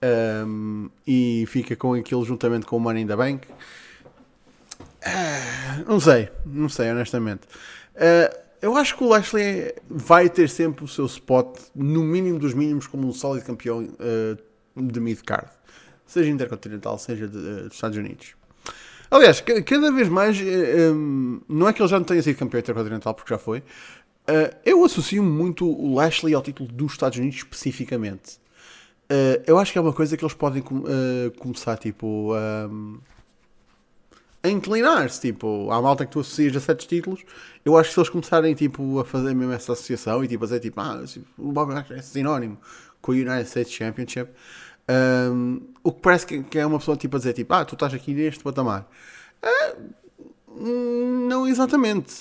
um, 0.04 0.90
e 1.08 1.46
fica 1.48 1.76
com 1.76 1.94
aquilo 1.94 2.26
juntamente 2.26 2.66
com 2.66 2.78
o 2.78 2.80
Money 2.80 3.04
in 3.04 3.08
the 3.08 3.16
Bank. 3.16 3.48
Uh, 5.06 5.90
não 5.90 6.00
sei, 6.00 6.30
não 6.46 6.70
sei, 6.70 6.92
honestamente. 6.92 7.42
Uh, 7.96 8.44
eu 8.62 8.76
acho 8.76 8.98
que 8.98 9.04
o 9.04 9.08
Lashley 9.08 9.74
vai 9.90 10.30
ter 10.30 10.50
sempre 10.50 10.86
o 10.86 10.88
seu 10.88 11.06
spot, 11.06 11.60
no 11.76 12.04
mínimo 12.04 12.40
dos 12.40 12.54
mínimos, 12.54 12.88
como 12.88 13.08
um 13.08 13.14
sólido 13.14 13.46
campeão 13.46 13.84
uh, 13.84 14.82
de 14.82 15.00
mid-card. 15.00 15.50
Seja 16.06 16.30
intercontinental, 16.30 16.98
seja 16.98 17.28
de, 17.28 17.64
dos 17.64 17.74
Estados 17.74 17.98
Unidos. 17.98 18.36
Aliás, 19.12 19.42
cada 19.42 19.92
vez 19.92 20.10
mais, 20.10 20.38
um, 20.42 21.40
não 21.48 21.68
é 21.68 21.74
que 21.74 21.82
ele 21.82 21.90
já 21.90 22.00
não 22.00 22.06
tenha 22.06 22.22
sido 22.22 22.36
campeão 22.36 22.60
intercontinental, 22.60 23.14
porque 23.14 23.32
já 23.32 23.38
foi. 23.38 23.62
eu 24.66 24.84
associo 24.84 25.22
muito 25.22 25.68
o 25.70 25.94
Lashley 25.94 26.34
ao 26.34 26.42
título 26.42 26.68
dos 26.72 26.94
Estados 26.94 27.20
Unidos 27.20 27.38
especificamente. 27.38 28.40
Eu 29.46 29.60
acho 29.60 29.72
que 29.72 29.78
é 29.78 29.82
uma 29.82 29.94
coisa 29.94 30.18
que 30.18 30.24
eles 30.24 30.34
podem 30.34 30.62
com, 30.62 30.84
começar, 31.40 31.78
tipo... 31.78 32.34
Um, 32.36 33.00
a 34.44 34.50
inclinar-se, 34.50 35.22
tipo, 35.22 35.72
à 35.72 35.82
malta 35.82 36.06
que 36.06 36.12
tu 36.12 36.20
associas 36.20 36.54
a 36.58 36.60
certos 36.60 36.86
títulos, 36.86 37.24
eu 37.64 37.78
acho 37.78 37.90
que 37.90 37.94
se 37.94 38.00
eles 38.02 38.10
começarem, 38.10 38.54
tipo, 38.54 39.00
a 39.00 39.06
fazer 39.06 39.34
mesmo 39.34 39.54
essa 39.54 39.72
associação 39.72 40.22
e, 40.22 40.28
tipo, 40.28 40.44
a 40.44 40.48
dizer, 40.48 40.60
tipo, 40.60 40.82
ah, 40.82 41.02
o 41.38 41.54
Bob 41.54 41.72
é 41.74 42.02
sinónimo 42.02 42.58
com 43.02 43.14
o 43.14 43.16
United 43.16 43.48
States 43.48 43.72
Championship, 43.72 44.30
um, 45.32 45.62
o 45.82 45.94
que 45.94 46.02
parece 46.02 46.26
que, 46.26 46.60
é 46.60 46.66
uma 46.66 46.78
pessoa, 46.78 46.98
tipo, 46.98 47.16
a 47.16 47.20
dizer, 47.20 47.32
tipo, 47.34 47.54
ah, 47.54 47.64
tu 47.64 47.76
estás 47.76 47.94
aqui 47.94 48.14
neste 48.14 48.44
patamar. 48.44 48.86
Uh, 49.42 49.94
não 51.30 51.48
exatamente. 51.48 52.14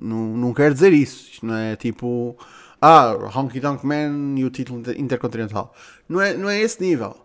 Não, 0.00 0.36
não 0.36 0.52
dizer 0.74 0.92
isso. 0.92 1.30
Isto 1.30 1.46
não 1.46 1.54
é, 1.54 1.76
tipo, 1.76 2.36
ah, 2.80 3.14
Honky 3.34 3.60
Tonk 3.60 3.84
Man 3.84 4.38
e 4.38 4.44
o 4.44 4.50
título 4.50 4.82
intercontinental. 4.96 5.74
Não 6.08 6.20
é, 6.20 6.34
não 6.34 6.48
é 6.48 6.60
esse 6.60 6.80
nível. 6.80 7.16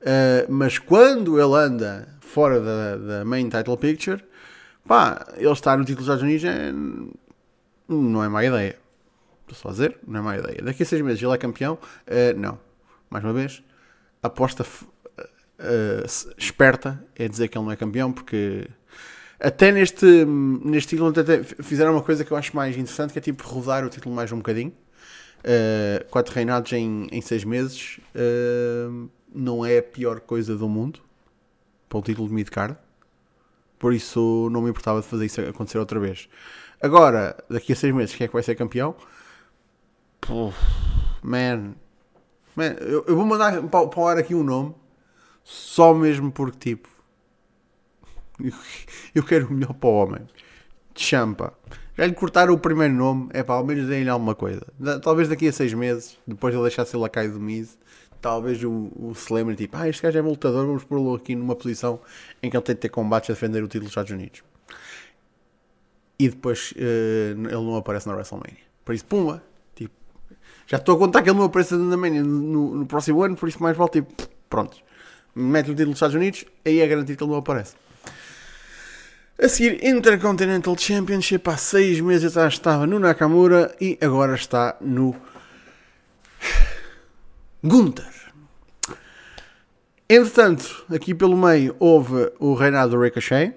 Uh, 0.00 0.50
mas 0.50 0.78
quando 0.78 1.40
ele 1.40 1.54
anda 1.54 2.08
fora 2.20 2.60
da, 2.60 2.96
da 2.96 3.24
main 3.24 3.48
title 3.48 3.76
picture, 3.76 4.24
pá, 4.86 5.26
ele 5.36 5.52
estar 5.52 5.76
no 5.76 5.84
título 5.84 6.06
dos 6.06 6.06
Estados 6.06 6.22
Unidos 6.22 6.44
é, 6.44 6.72
não 7.88 8.24
é 8.24 8.28
má 8.28 8.44
ideia. 8.44 8.78
Estou 9.42 9.54
só 9.56 9.68
a 9.68 9.72
dizer, 9.72 9.98
não 10.06 10.20
é 10.20 10.22
má 10.22 10.38
ideia. 10.38 10.62
Daqui 10.62 10.82
a 10.82 10.86
seis 10.86 11.02
meses 11.02 11.22
ele 11.22 11.32
é 11.32 11.38
campeão? 11.38 11.78
Uh, 12.06 12.38
não. 12.38 12.58
Mais 13.10 13.22
uma 13.22 13.32
vez, 13.32 13.62
aposta 14.22 14.64
uh, 14.64 16.34
esperta 16.38 17.04
é 17.14 17.28
dizer 17.28 17.48
que 17.48 17.58
ele 17.58 17.64
não 17.64 17.72
é 17.72 17.76
campeão, 17.76 18.10
porque 18.12 18.66
até 19.38 19.70
neste, 19.70 20.24
neste 20.24 20.90
título 20.90 21.10
até 21.10 21.42
fizeram 21.42 21.92
uma 21.92 22.02
coisa 22.02 22.24
que 22.24 22.30
eu 22.30 22.36
acho 22.36 22.56
mais 22.56 22.76
interessante, 22.76 23.12
que 23.12 23.18
é 23.18 23.22
tipo 23.22 23.46
rodar 23.46 23.84
o 23.84 23.88
título 23.88 24.14
mais 24.14 24.32
um 24.32 24.38
bocadinho. 24.38 24.72
Uh, 25.44 26.04
quatro 26.08 26.32
reinados 26.32 26.72
em, 26.72 27.08
em 27.10 27.20
seis 27.20 27.42
meses 27.42 27.98
uh, 28.14 29.10
não 29.34 29.66
é 29.66 29.78
a 29.78 29.82
pior 29.82 30.20
coisa 30.20 30.56
do 30.56 30.68
mundo 30.68 31.00
para 31.88 31.98
o 31.98 32.02
título 32.02 32.28
de 32.28 32.34
midcard. 32.34 32.76
Por 33.78 33.92
isso 33.92 34.48
não 34.52 34.62
me 34.62 34.70
importava 34.70 35.00
de 35.00 35.06
fazer 35.06 35.26
isso 35.26 35.40
acontecer 35.40 35.78
outra 35.78 35.98
vez. 35.98 36.28
Agora, 36.80 37.36
daqui 37.50 37.72
a 37.72 37.76
seis 37.76 37.92
meses, 37.92 38.14
quem 38.14 38.24
é 38.24 38.28
que 38.28 38.34
vai 38.34 38.42
ser 38.42 38.54
campeão? 38.54 38.94
Puf, 40.20 40.56
man. 41.22 41.74
man 42.54 42.76
eu, 42.80 43.04
eu, 43.08 43.16
vou 43.16 43.26
mandar 43.26 43.60
para, 43.62 43.88
para 43.88 44.00
o 44.00 44.06
ar 44.06 44.18
aqui 44.18 44.34
um 44.34 44.44
nome. 44.44 44.74
Só 45.42 45.92
mesmo 45.92 46.30
porque, 46.30 46.74
tipo. 46.74 46.88
Eu 49.14 49.24
quero 49.24 49.48
o 49.48 49.52
melhor 49.52 49.74
para 49.74 49.88
o 49.88 49.92
homem. 49.92 50.28
Champa. 50.94 51.52
Já 51.96 52.06
lhe 52.06 52.14
cortaram 52.14 52.54
o 52.54 52.58
primeiro 52.58 52.94
nome. 52.94 53.28
É 53.32 53.42
para 53.42 53.56
ao 53.56 53.64
menos 53.64 53.86
deem-lhe 53.86 54.08
alguma 54.08 54.34
coisa. 54.34 54.66
Talvez 55.02 55.28
daqui 55.28 55.48
a 55.48 55.52
seis 55.52 55.72
meses, 55.74 56.18
depois 56.26 56.52
de 56.52 56.58
ele 56.58 56.68
deixar 56.68 56.84
ser 56.84 56.96
lacaio 56.96 57.32
do 57.32 57.40
Miz, 57.40 57.78
talvez 58.20 58.62
o, 58.62 58.90
o 58.96 59.14
se 59.14 59.32
lembre, 59.32 59.56
tipo, 59.56 59.76
ah, 59.76 59.88
este 59.88 60.00
gajo 60.00 60.18
é 60.18 60.22
lutador, 60.22 60.64
vamos 60.66 60.84
pô-lo 60.84 61.14
aqui 61.14 61.34
numa 61.34 61.56
posição 61.56 62.00
em 62.42 62.48
que 62.48 62.56
ele 62.56 62.64
tem 62.64 62.74
de 62.74 62.80
ter 62.80 62.88
combates 62.88 63.28
a 63.28 63.32
defender 63.34 63.62
o 63.62 63.66
título 63.66 63.84
dos 63.84 63.90
Estados 63.90 64.12
Unidos. 64.12 64.42
E 66.18 66.28
depois 66.28 66.72
uh, 66.72 67.32
ele 67.34 67.50
não 67.50 67.76
aparece 67.76 68.06
na 68.06 68.14
WrestleMania. 68.14 68.62
Por 68.84 68.94
isso, 68.94 69.04
pumba, 69.04 69.42
tipo, 69.74 69.92
já 70.66 70.76
estou 70.76 70.94
a 70.94 70.98
contar 70.98 71.22
que 71.22 71.28
ele 71.28 71.38
não 71.38 71.46
aparece 71.46 71.74
na 71.74 71.96
Mania 71.96 72.22
no, 72.22 72.76
no, 72.76 72.86
próximo 72.86 73.22
ano, 73.22 73.36
por 73.36 73.48
isso 73.48 73.60
mais 73.60 73.76
vale, 73.76 73.90
tipo, 73.90 74.14
pronto, 74.48 74.76
mete 75.34 75.66
o 75.66 75.74
título 75.74 75.90
dos 75.90 75.96
Estados 75.96 76.14
Unidos, 76.14 76.44
aí 76.64 76.80
é 76.80 76.86
garantido 76.86 77.18
que 77.18 77.24
ele 77.24 77.32
não 77.32 77.38
aparece. 77.38 77.74
A 79.38 79.48
seguir, 79.48 79.82
Intercontinental 79.84 80.76
Championship, 80.78 81.48
há 81.48 81.56
seis 81.56 82.00
meses 82.00 82.36
atrás 82.36 82.54
estava 82.54 82.86
no 82.86 82.98
Nakamura 82.98 83.74
e 83.80 83.98
agora 84.00 84.34
está 84.34 84.76
no 84.80 85.16
Gunther. 87.64 88.12
Entretanto, 90.08 90.84
aqui 90.94 91.14
pelo 91.14 91.36
meio 91.36 91.74
houve 91.78 92.30
o 92.38 92.54
reinado 92.54 92.90
do 92.90 93.02
Ricochet 93.02 93.56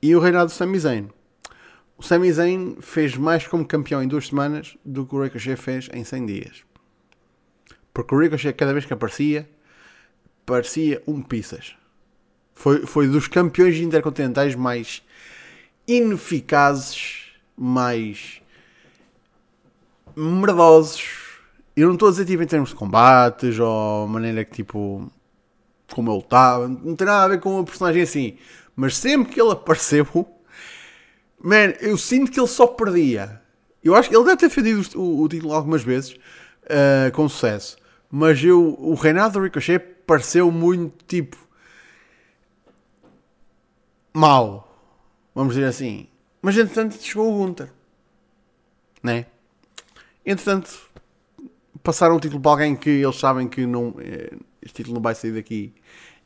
e 0.00 0.16
o 0.16 0.20
reinado 0.20 0.46
do 0.46 0.52
Sami 0.52 0.78
Zayn. 0.78 1.08
O 1.98 2.02
Sami 2.02 2.32
Zayn 2.32 2.78
fez 2.80 3.14
mais 3.14 3.46
como 3.46 3.66
campeão 3.66 4.02
em 4.02 4.08
duas 4.08 4.28
semanas 4.28 4.76
do 4.84 5.04
que 5.04 5.14
o 5.14 5.22
Ricochet 5.22 5.56
fez 5.56 5.88
em 5.92 6.02
100 6.02 6.26
dias. 6.26 6.64
Porque 7.92 8.14
o 8.14 8.18
Ricochet, 8.18 8.54
cada 8.54 8.72
vez 8.72 8.86
que 8.86 8.94
aparecia, 8.94 9.48
parecia 10.46 11.02
um 11.06 11.20
pizzas. 11.20 11.76
Foi, 12.58 12.84
foi 12.84 13.06
dos 13.06 13.28
campeões 13.28 13.76
intercontinentais 13.76 14.56
mais 14.56 15.00
ineficazes, 15.86 17.26
mais 17.56 18.42
merdosos. 20.16 21.04
Eu 21.76 21.86
não 21.86 21.94
estou 21.94 22.08
a 22.08 22.10
dizer 22.10 22.24
tipo, 22.24 22.42
em 22.42 22.46
termos 22.46 22.70
de 22.70 22.74
combates 22.74 23.60
ou 23.60 24.08
maneira 24.08 24.44
que 24.44 24.56
tipo 24.56 25.08
como 25.92 26.10
ele 26.10 26.18
estava, 26.18 26.66
não 26.66 26.96
tem 26.96 27.06
nada 27.06 27.26
a 27.26 27.28
ver 27.28 27.38
com 27.38 27.60
a 27.60 27.64
personagem 27.64 28.02
assim. 28.02 28.36
Mas 28.74 28.96
sempre 28.96 29.32
que 29.32 29.40
ele 29.40 29.52
apareceu, 29.52 30.04
man, 31.40 31.74
eu 31.80 31.96
sinto 31.96 32.32
que 32.32 32.40
ele 32.40 32.48
só 32.48 32.66
perdia. 32.66 33.40
Eu 33.84 33.94
acho 33.94 34.08
que 34.08 34.16
ele 34.16 34.24
deve 34.24 34.36
ter 34.36 34.48
defendido 34.48 35.00
o, 35.00 35.22
o 35.22 35.28
título 35.28 35.54
algumas 35.54 35.84
vezes 35.84 36.10
uh, 36.64 37.12
com 37.12 37.28
sucesso. 37.28 37.76
Mas 38.10 38.42
eu, 38.42 38.76
o 38.80 38.94
reinado 38.94 39.34
do 39.34 39.44
Ricochet 39.44 39.78
pareceu 39.78 40.50
muito 40.50 41.04
tipo 41.06 41.47
mau, 44.12 44.68
vamos 45.34 45.54
dizer 45.54 45.66
assim. 45.66 46.08
Mas 46.42 46.56
entretanto 46.56 47.02
chegou 47.02 47.32
o 47.32 47.38
Gunter, 47.38 47.72
né? 49.02 49.26
Entretanto, 50.24 50.70
passaram 51.82 52.16
o 52.16 52.20
título 52.20 52.40
para 52.40 52.50
alguém 52.52 52.76
que 52.76 52.90
eles 52.90 53.16
sabem 53.16 53.48
que 53.48 53.66
não, 53.66 53.94
eh, 53.98 54.36
este 54.62 54.76
título 54.76 54.96
não 54.96 55.02
vai 55.02 55.14
sair 55.14 55.32
daqui 55.32 55.72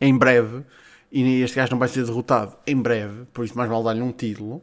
em 0.00 0.16
breve 0.16 0.64
e 1.10 1.42
este 1.42 1.56
gajo 1.56 1.72
não 1.72 1.78
vai 1.78 1.88
ser 1.88 2.04
derrotado 2.04 2.56
em 2.66 2.76
breve, 2.76 3.26
por 3.32 3.44
isso 3.44 3.56
mais 3.56 3.70
vale 3.70 3.84
dar-lhe 3.84 4.02
um 4.02 4.12
título 4.12 4.56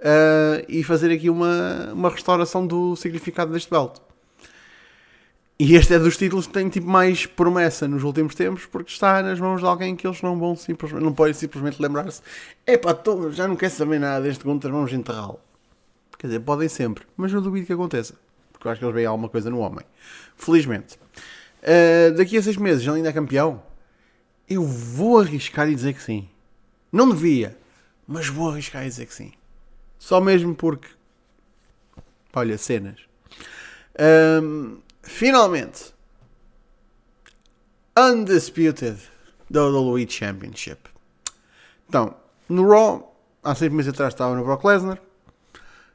uh, 0.00 0.64
e 0.68 0.84
fazer 0.84 1.10
aqui 1.10 1.30
uma, 1.30 1.92
uma 1.92 2.10
restauração 2.10 2.66
do 2.66 2.94
significado 2.96 3.52
deste 3.52 3.70
belt. 3.70 3.98
E 5.58 5.74
este 5.74 5.94
é 5.94 5.98
dos 5.98 6.18
títulos 6.18 6.46
que 6.46 6.52
tem 6.52 6.68
tipo 6.68 6.86
mais 6.86 7.24
promessa 7.24 7.88
nos 7.88 8.02
últimos 8.02 8.34
tempos, 8.34 8.66
porque 8.66 8.92
está 8.92 9.22
nas 9.22 9.40
mãos 9.40 9.60
de 9.60 9.66
alguém 9.66 9.96
que 9.96 10.06
eles 10.06 10.20
não 10.20 10.38
vão 10.38 10.54
simplesmente, 10.54 11.02
não 11.02 11.14
podem 11.14 11.32
simplesmente 11.32 11.80
lembrar-se: 11.80 12.20
epá, 12.66 12.92
tô, 12.92 13.30
já 13.30 13.48
não 13.48 13.56
quer 13.56 13.70
saber 13.70 13.98
nada 13.98 14.22
deste 14.22 14.44
Gunter, 14.44 14.70
vamos 14.70 14.92
enterrá-lo. 14.92 15.40
Quer 16.18 16.26
dizer, 16.26 16.40
podem 16.40 16.68
sempre, 16.68 17.06
mas 17.16 17.32
eu 17.32 17.40
duvido 17.40 17.66
que 17.66 17.72
aconteça, 17.72 18.14
porque 18.52 18.68
eu 18.68 18.72
acho 18.72 18.78
que 18.80 18.84
eles 18.84 18.94
veem 18.94 19.06
alguma 19.06 19.30
coisa 19.30 19.48
no 19.48 19.58
homem. 19.60 19.84
Felizmente. 20.36 20.98
Uh, 21.62 22.14
daqui 22.14 22.36
a 22.36 22.42
seis 22.42 22.58
meses 22.58 22.86
ele 22.86 22.96
ainda 22.96 23.08
é 23.08 23.12
campeão? 23.12 23.62
Eu 24.48 24.62
vou 24.62 25.18
arriscar 25.20 25.68
e 25.70 25.74
dizer 25.74 25.94
que 25.94 26.02
sim. 26.02 26.28
Não 26.92 27.08
devia, 27.08 27.56
mas 28.06 28.28
vou 28.28 28.50
arriscar 28.50 28.84
e 28.84 28.88
dizer 28.88 29.06
que 29.06 29.14
sim. 29.14 29.32
Só 29.98 30.20
mesmo 30.20 30.54
porque. 30.54 30.88
Olha, 32.34 32.58
cenas. 32.58 33.00
Um, 33.98 34.78
finalmente, 35.06 35.92
Undisputed 37.96 38.98
WWE 39.50 40.06
Championship. 40.06 40.88
Então, 41.88 42.14
no 42.48 42.68
Raw, 42.68 43.14
há 43.42 43.54
seis 43.54 43.72
meses 43.72 43.92
atrás 43.92 44.12
estava 44.12 44.34
no 44.34 44.44
Brock 44.44 44.64
Lesnar. 44.64 45.00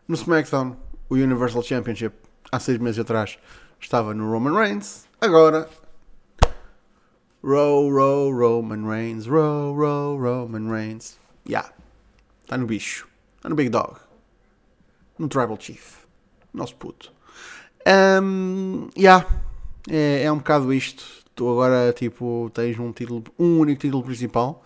No 0.07 0.15
SmackDown, 0.17 0.75
o 1.09 1.15
Universal 1.15 1.63
Championship, 1.63 2.15
há 2.51 2.59
seis 2.59 2.77
meses 2.79 2.99
atrás 2.99 3.37
estava 3.79 4.13
no 4.13 4.31
Roman 4.31 4.53
Reigns. 4.53 5.07
Agora, 5.19 5.69
Row, 7.43 7.89
row, 7.89 8.29
Roman 8.31 8.85
Reigns, 8.85 9.27
row, 9.27 9.73
row, 9.73 10.15
Roman 10.15 10.69
Reigns. 10.69 11.17
Yeah, 11.43 11.73
está 12.43 12.55
no 12.55 12.67
bicho, 12.67 13.07
está 13.37 13.49
no 13.49 13.55
Big 13.55 13.69
Dog, 13.69 13.99
no 15.17 15.27
Tribal 15.27 15.57
Chief, 15.57 16.05
nosso 16.53 16.75
puto. 16.75 17.11
Um, 17.87 18.89
yeah, 18.97 19.25
é, 19.89 20.23
é 20.23 20.31
um 20.31 20.37
bocado 20.37 20.73
isto. 20.73 21.03
Tu 21.35 21.49
agora, 21.49 21.93
tipo, 21.93 22.51
tens 22.53 22.77
um 22.77 22.91
título, 22.91 23.23
um 23.39 23.59
único 23.59 23.81
título 23.81 24.03
principal, 24.03 24.63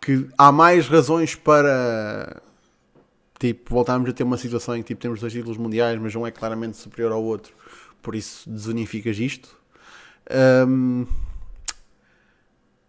que 0.00 0.28
há 0.38 0.50
mais 0.50 0.88
razões 0.88 1.34
para, 1.34 2.40
tipo, 3.38 3.74
voltarmos 3.74 4.08
a 4.08 4.12
ter 4.12 4.22
uma 4.22 4.38
situação 4.38 4.76
em 4.76 4.82
que, 4.82 4.88
tipo, 4.88 5.00
temos 5.02 5.20
dois 5.20 5.32
títulos 5.32 5.58
mundiais, 5.58 6.00
mas 6.00 6.14
um 6.14 6.26
é 6.26 6.30
claramente 6.30 6.76
superior 6.76 7.12
ao 7.12 7.22
outro, 7.22 7.52
por 8.00 8.14
isso 8.14 8.48
desunificas 8.48 9.18
isto. 9.18 9.56
Um, 10.66 11.06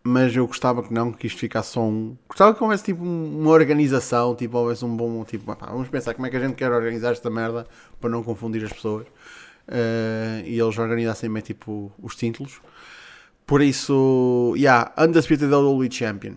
mas 0.03 0.35
eu 0.35 0.47
gostava 0.47 0.81
que 0.81 0.93
não, 0.93 1.11
que 1.11 1.27
isto 1.27 1.39
ficasse 1.39 1.73
só 1.73 1.81
um. 1.81 2.17
Gostava 2.27 2.55
que 2.55 2.63
houvesse 2.63 2.83
tipo 2.83 3.03
uma 3.03 3.51
organização, 3.51 4.35
tipo, 4.35 4.57
houvesse 4.57 4.83
um 4.83 4.95
bom. 4.95 5.23
Tipo, 5.23 5.55
vamos 5.59 5.89
pensar 5.89 6.15
como 6.15 6.25
é 6.25 6.29
que 6.29 6.37
a 6.37 6.39
gente 6.39 6.55
quer 6.55 6.71
organizar 6.71 7.11
esta 7.11 7.29
merda 7.29 7.67
para 7.99 8.09
não 8.09 8.23
confundir 8.23 8.63
as 8.65 8.73
pessoas. 8.73 9.05
Uh, 9.67 10.45
e 10.45 10.59
eles 10.59 10.77
organizassem 10.77 11.31
bem 11.31 11.41
tipo 11.41 11.91
os 12.01 12.15
títulos. 12.15 12.61
Por 13.45 13.61
isso, 13.61 14.53
yeah, 14.55 14.91
Undisputed 14.97 15.53
WWE 15.53 15.91
Champion. 15.91 16.35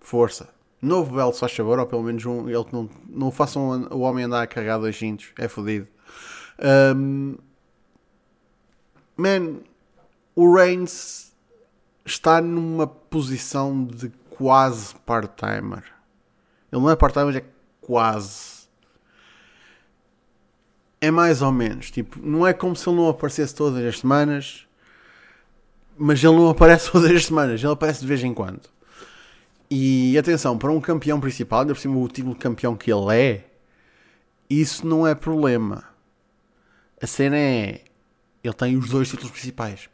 Força. 0.00 0.48
Novo 0.82 1.14
belo, 1.14 1.32
se 1.32 1.40
faz 1.40 1.52
favor, 1.52 1.78
ou 1.78 1.86
pelo 1.86 2.02
menos 2.02 2.24
um, 2.24 2.48
ele 2.48 2.64
não, 2.72 2.88
não 3.08 3.30
façam 3.30 3.86
o 3.90 4.00
homem 4.00 4.24
andar 4.24 4.42
a 4.42 4.46
carregar 4.46 4.78
dois 4.78 4.96
cintos. 4.96 5.28
É 5.38 5.46
fodido. 5.46 5.86
Um, 6.96 7.36
man, 9.16 9.60
o 10.34 10.54
Reigns 10.54 11.32
está 12.04 12.40
numa 12.40 12.86
posição 12.86 13.84
de 13.84 14.10
quase 14.30 14.94
part-timer. 15.06 15.84
Ele 16.72 16.82
não 16.82 16.90
é 16.90 16.96
part-timer, 16.96 17.36
é 17.36 17.44
quase. 17.80 18.59
É 21.00 21.10
mais 21.10 21.42
ou 21.42 21.50
menos. 21.50 21.90
Tipo, 21.90 22.20
não 22.20 22.46
é 22.46 22.52
como 22.52 22.76
se 22.76 22.88
ele 22.88 22.96
não 22.96 23.08
aparecesse 23.08 23.54
todas 23.54 23.84
as 23.84 24.00
semanas, 24.00 24.66
mas 25.96 26.22
ele 26.22 26.36
não 26.36 26.48
aparece 26.48 26.90
todas 26.92 27.10
as 27.10 27.26
semanas, 27.26 27.62
ele 27.62 27.72
aparece 27.72 28.00
de 28.00 28.06
vez 28.06 28.22
em 28.22 28.34
quando. 28.34 28.68
E 29.70 30.18
atenção, 30.18 30.58
para 30.58 30.70
um 30.70 30.80
campeão 30.80 31.20
principal, 31.20 31.60
ainda 31.60 31.74
por 31.74 31.80
cima 31.80 31.96
o 31.96 32.08
título 32.08 32.34
de 32.34 32.40
campeão 32.40 32.76
que 32.76 32.92
ele 32.92 33.14
é, 33.14 33.44
isso 34.48 34.86
não 34.86 35.06
é 35.06 35.14
problema. 35.14 35.84
A 37.00 37.06
cena 37.06 37.36
é. 37.36 37.84
Ele 38.42 38.54
tem 38.54 38.76
os 38.76 38.88
dois 38.88 39.08
títulos 39.08 39.30
principais 39.30 39.88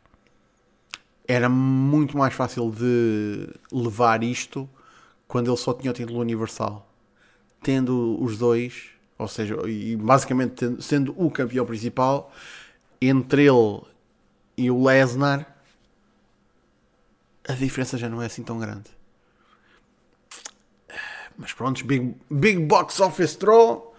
era 1.28 1.48
muito 1.48 2.16
mais 2.16 2.32
fácil 2.34 2.70
de 2.70 3.48
levar 3.72 4.22
isto 4.22 4.68
quando 5.26 5.50
ele 5.50 5.56
só 5.56 5.74
tinha 5.74 5.90
o 5.90 5.94
título 5.94 6.20
universal. 6.20 6.88
Tendo 7.62 8.16
os 8.22 8.38
dois, 8.38 8.90
ou 9.18 9.28
seja, 9.28 9.56
e 9.66 9.96
basicamente 9.96 10.82
sendo 10.82 11.14
o 11.16 11.30
campeão 11.30 11.64
principal, 11.64 12.32
entre 13.00 13.42
ele 13.42 13.82
e 14.56 14.70
o 14.70 14.84
Lesnar, 14.84 15.54
a 17.48 17.52
diferença 17.52 17.96
já 17.96 18.08
não 18.08 18.22
é 18.22 18.26
assim 18.26 18.42
tão 18.42 18.58
grande. 18.58 18.90
Mas 21.38 21.52
pronto, 21.52 21.84
Big, 21.84 22.14
big 22.30 22.60
Box 22.60 23.00
Office 23.00 23.36
Draw, 23.36 23.94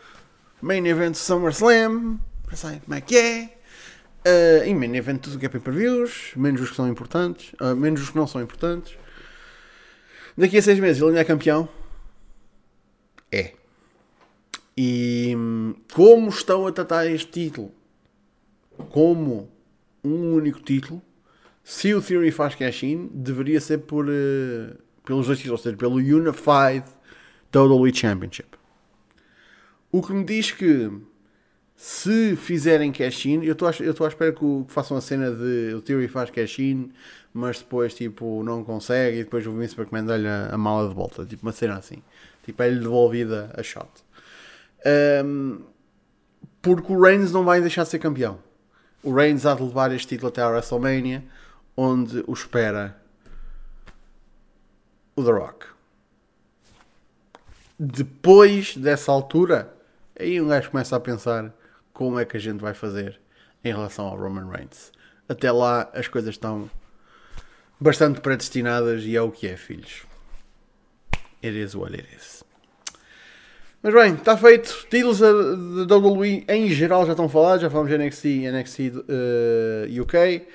Main 0.62 0.86
Event 0.88 1.16
SummerSlam, 1.16 2.20
pensei 2.48 2.80
como 2.80 2.96
é 2.96 3.02
que 3.02 3.18
é. 3.18 3.58
Uh, 4.28 4.64
em 4.66 4.76
main 4.76 4.94
event 4.94 5.22
tudo 5.22 5.38
o 5.38 5.40
que 5.40 5.46
é 5.46 5.50
pay-per-views, 5.50 6.34
menos 6.36 6.60
os 6.60 6.72
que 6.72 6.76
são 6.76 6.90
importantes, 6.90 7.54
uh, 7.62 7.74
menos 7.74 8.02
os 8.02 8.10
que 8.10 8.18
não 8.18 8.28
são 8.28 8.42
importantes. 8.42 8.98
Daqui 10.38 10.58
a 10.58 10.62
seis 10.62 10.78
meses 10.80 11.02
ele 11.02 11.12
ainda 11.12 11.22
é 11.22 11.24
campeão? 11.24 11.70
É. 13.32 13.54
E 14.78 15.36
como 15.94 16.30
estão 16.30 16.68
a 16.68 16.72
tratar 16.72 17.08
este 17.08 17.32
título? 17.32 17.72
Como 18.92 19.50
um 20.04 20.34
único 20.34 20.62
título, 20.62 21.02
se 21.64 21.94
o 21.96 22.02
Theory 22.02 22.32
faz 22.32 22.54
cash-in, 22.54 23.10
deveria 23.12 23.60
ser 23.60 23.80
por, 23.80 24.06
uh, 24.06 24.78
pelos 25.04 25.26
dois 25.26 25.40
títulos, 25.40 25.60
ou 25.60 25.64
seja, 25.64 25.78
pelo 25.78 25.96
Unified 25.96 26.86
WWE 27.54 27.94
Championship. 27.94 28.50
O 29.92 30.04
que 30.04 30.14
me 30.14 30.24
diz 30.24 30.52
que 30.52 30.92
se 31.76 32.36
fizerem 32.36 32.92
cash-in, 32.92 33.44
eu 33.44 33.54
estou 33.54 33.68
à 33.68 34.08
espera 34.08 34.32
que, 34.32 34.40
que, 34.40 34.66
façam 34.74 34.96
a 34.96 35.02
cena 35.02 35.32
de 35.32 35.74
o 35.76 35.82
Theory 35.82 36.08
faz 36.08 36.30
cash-in, 36.30 36.92
mas 37.34 37.60
depois 37.60 37.94
tipo 37.94 38.44
não 38.44 38.64
consegue 38.64 39.20
e 39.20 39.24
depois 39.24 39.46
o 39.46 39.52
Vince 39.52 39.80
McMahon 39.80 40.06
dá-lhe 40.06 40.28
a, 40.28 40.50
a, 40.54 40.58
mala 40.58 40.90
de 40.90 40.96
volta, 40.96 41.26
tipo 41.26 41.46
uma 41.46 41.52
cena 41.52 41.78
assim, 41.78 42.02
tipo 42.44 42.62
é-lhe 42.64 42.80
devolvida 42.80 43.52
a 43.56 43.62
shot. 43.62 43.90
Um, 44.86 45.64
porque 46.62 46.92
o 46.92 47.02
Reigns 47.02 47.32
não 47.32 47.44
vai 47.44 47.62
deixar 47.62 47.84
de 47.84 47.90
ser 47.90 48.00
campeão. 48.00 48.40
O 49.04 49.14
Reigns 49.14 49.46
há 49.46 49.54
de 49.54 49.64
levar 49.64 49.92
este 49.92 50.08
título 50.10 50.30
até 50.30 50.42
a 50.42 50.50
WrestleMania, 50.50 51.24
onde 51.76 52.24
o 52.28 52.34
espera 52.34 53.00
o 55.16 55.24
The 55.24 55.32
Rock. 55.32 55.66
depois 57.80 58.76
dessa 58.76 59.12
altura, 59.12 59.74
aí 60.20 60.42
um 60.42 60.48
gajo 60.48 60.72
começa 60.72 60.96
a 60.96 61.00
pensar 61.00 61.54
como 61.94 62.20
é 62.20 62.26
que 62.26 62.38
a 62.38 62.40
gente 62.40 62.60
vai 62.60 62.74
fazer 62.74 63.20
em 63.64 63.72
relação 63.72 64.06
ao 64.06 64.18
Roman 64.18 64.50
Reigns. 64.50 64.92
Até 65.30 65.52
lá 65.52 65.90
as 65.94 66.08
coisas 66.08 66.36
estão 66.36 66.70
bastante 67.80 68.20
predestinadas 68.22 69.04
e 69.04 69.16
é 69.16 69.22
o 69.22 69.32
que 69.32 69.48
é, 69.48 69.58
filhos. 69.58 70.06
It 71.44 71.58
is 71.58 71.76
what 71.76 71.94
it 71.94 72.08
is. 72.16 72.44
Mas 73.82 73.94
bem, 73.94 74.14
está 74.16 74.36
feito. 74.36 74.88
Títulos 74.90 75.20
da 75.20 75.96
WWE 75.96 76.46
em 76.48 76.70
geral 76.70 77.06
já 77.06 77.12
estão 77.12 77.30
falados. 77.30 77.62
Já 77.62 77.70
falamos 77.70 77.92
de 77.92 77.98
NXT 77.98 78.26
e 78.26 78.52
NXT 78.52 78.80
uh, 78.80 80.02
UK. 80.02 80.48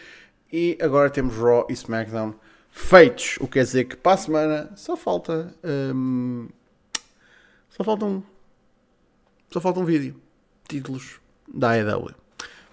E 0.52 0.76
agora 0.82 1.08
temos 1.08 1.37
Raw 1.37 1.66
e 1.70 1.72
SmackDown 1.72 2.35
feitos. 2.70 3.37
O 3.37 3.46
que 3.46 3.54
quer 3.54 3.64
dizer 3.64 3.85
que 3.85 3.96
para 3.96 4.12
a 4.12 4.16
semana 4.16 4.72
só 4.74 4.96
falta. 4.96 5.54
Um, 5.62 6.48
só 7.70 7.85
falta 7.85 8.04
um. 8.04 8.22
Só 9.50 9.61
falta 9.61 9.80
um 9.80 9.85
vídeo. 9.85 10.20
Títulos 10.68 11.20
da 11.46 11.70
AEW. 11.72 12.14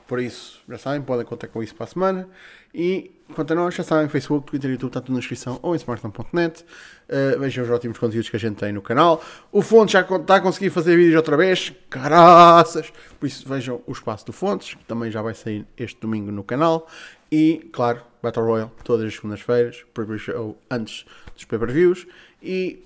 Por 0.07 0.19
isso, 0.19 0.62
já 0.67 0.77
sabem, 0.77 1.01
podem 1.03 1.25
contar 1.25 1.47
com 1.49 1.62
isso 1.62 1.75
para 1.75 1.83
a 1.83 1.88
semana. 1.88 2.29
E 2.73 3.12
quanto 3.33 3.53
a 3.53 3.55
nós, 3.55 3.75
já 3.75 3.83
sabem, 3.83 4.07
Facebook, 4.09 4.47
Twitter 4.47 4.69
e 4.69 4.73
YouTube, 4.73 4.89
está 4.89 5.01
tudo 5.01 5.13
na 5.13 5.19
descrição 5.19 5.59
ou 5.61 5.73
em 5.73 5.77
smartphone.net. 5.77 6.63
Uh, 6.63 7.39
vejam 7.39 7.63
os 7.63 7.69
ótimos 7.69 7.97
conteúdos 7.97 8.29
que 8.29 8.35
a 8.35 8.39
gente 8.39 8.57
tem 8.57 8.71
no 8.71 8.81
canal. 8.81 9.23
O 9.51 9.61
Fontes 9.61 9.93
já 9.93 10.01
está 10.01 10.35
a 10.35 10.41
conseguir 10.41 10.69
fazer 10.69 10.95
vídeos 10.95 11.15
outra 11.15 11.37
vez. 11.37 11.73
Caraças! 11.89 12.91
Por 13.19 13.27
isso, 13.27 13.47
vejam 13.47 13.81
o 13.85 13.91
espaço 13.91 14.25
do 14.25 14.33
Fontes, 14.33 14.73
que 14.73 14.83
também 14.85 15.11
já 15.11 15.21
vai 15.21 15.33
sair 15.33 15.65
este 15.77 15.99
domingo 15.99 16.31
no 16.31 16.43
canal. 16.43 16.87
E, 17.31 17.69
claro, 17.71 18.01
Battle 18.21 18.45
Royale, 18.45 18.71
todas 18.83 19.07
as 19.07 19.15
segundas-feiras, 19.15 19.85
show 20.17 20.57
antes 20.69 21.05
dos 21.35 21.45
pay-per-views. 21.45 22.07
E 22.41 22.83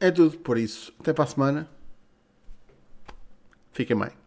é 0.00 0.10
tudo 0.10 0.38
por 0.38 0.58
isso. 0.58 0.92
Até 1.00 1.12
para 1.12 1.24
a 1.24 1.26
semana. 1.26 1.68
Fiquem 3.72 3.96
bem. 3.96 4.17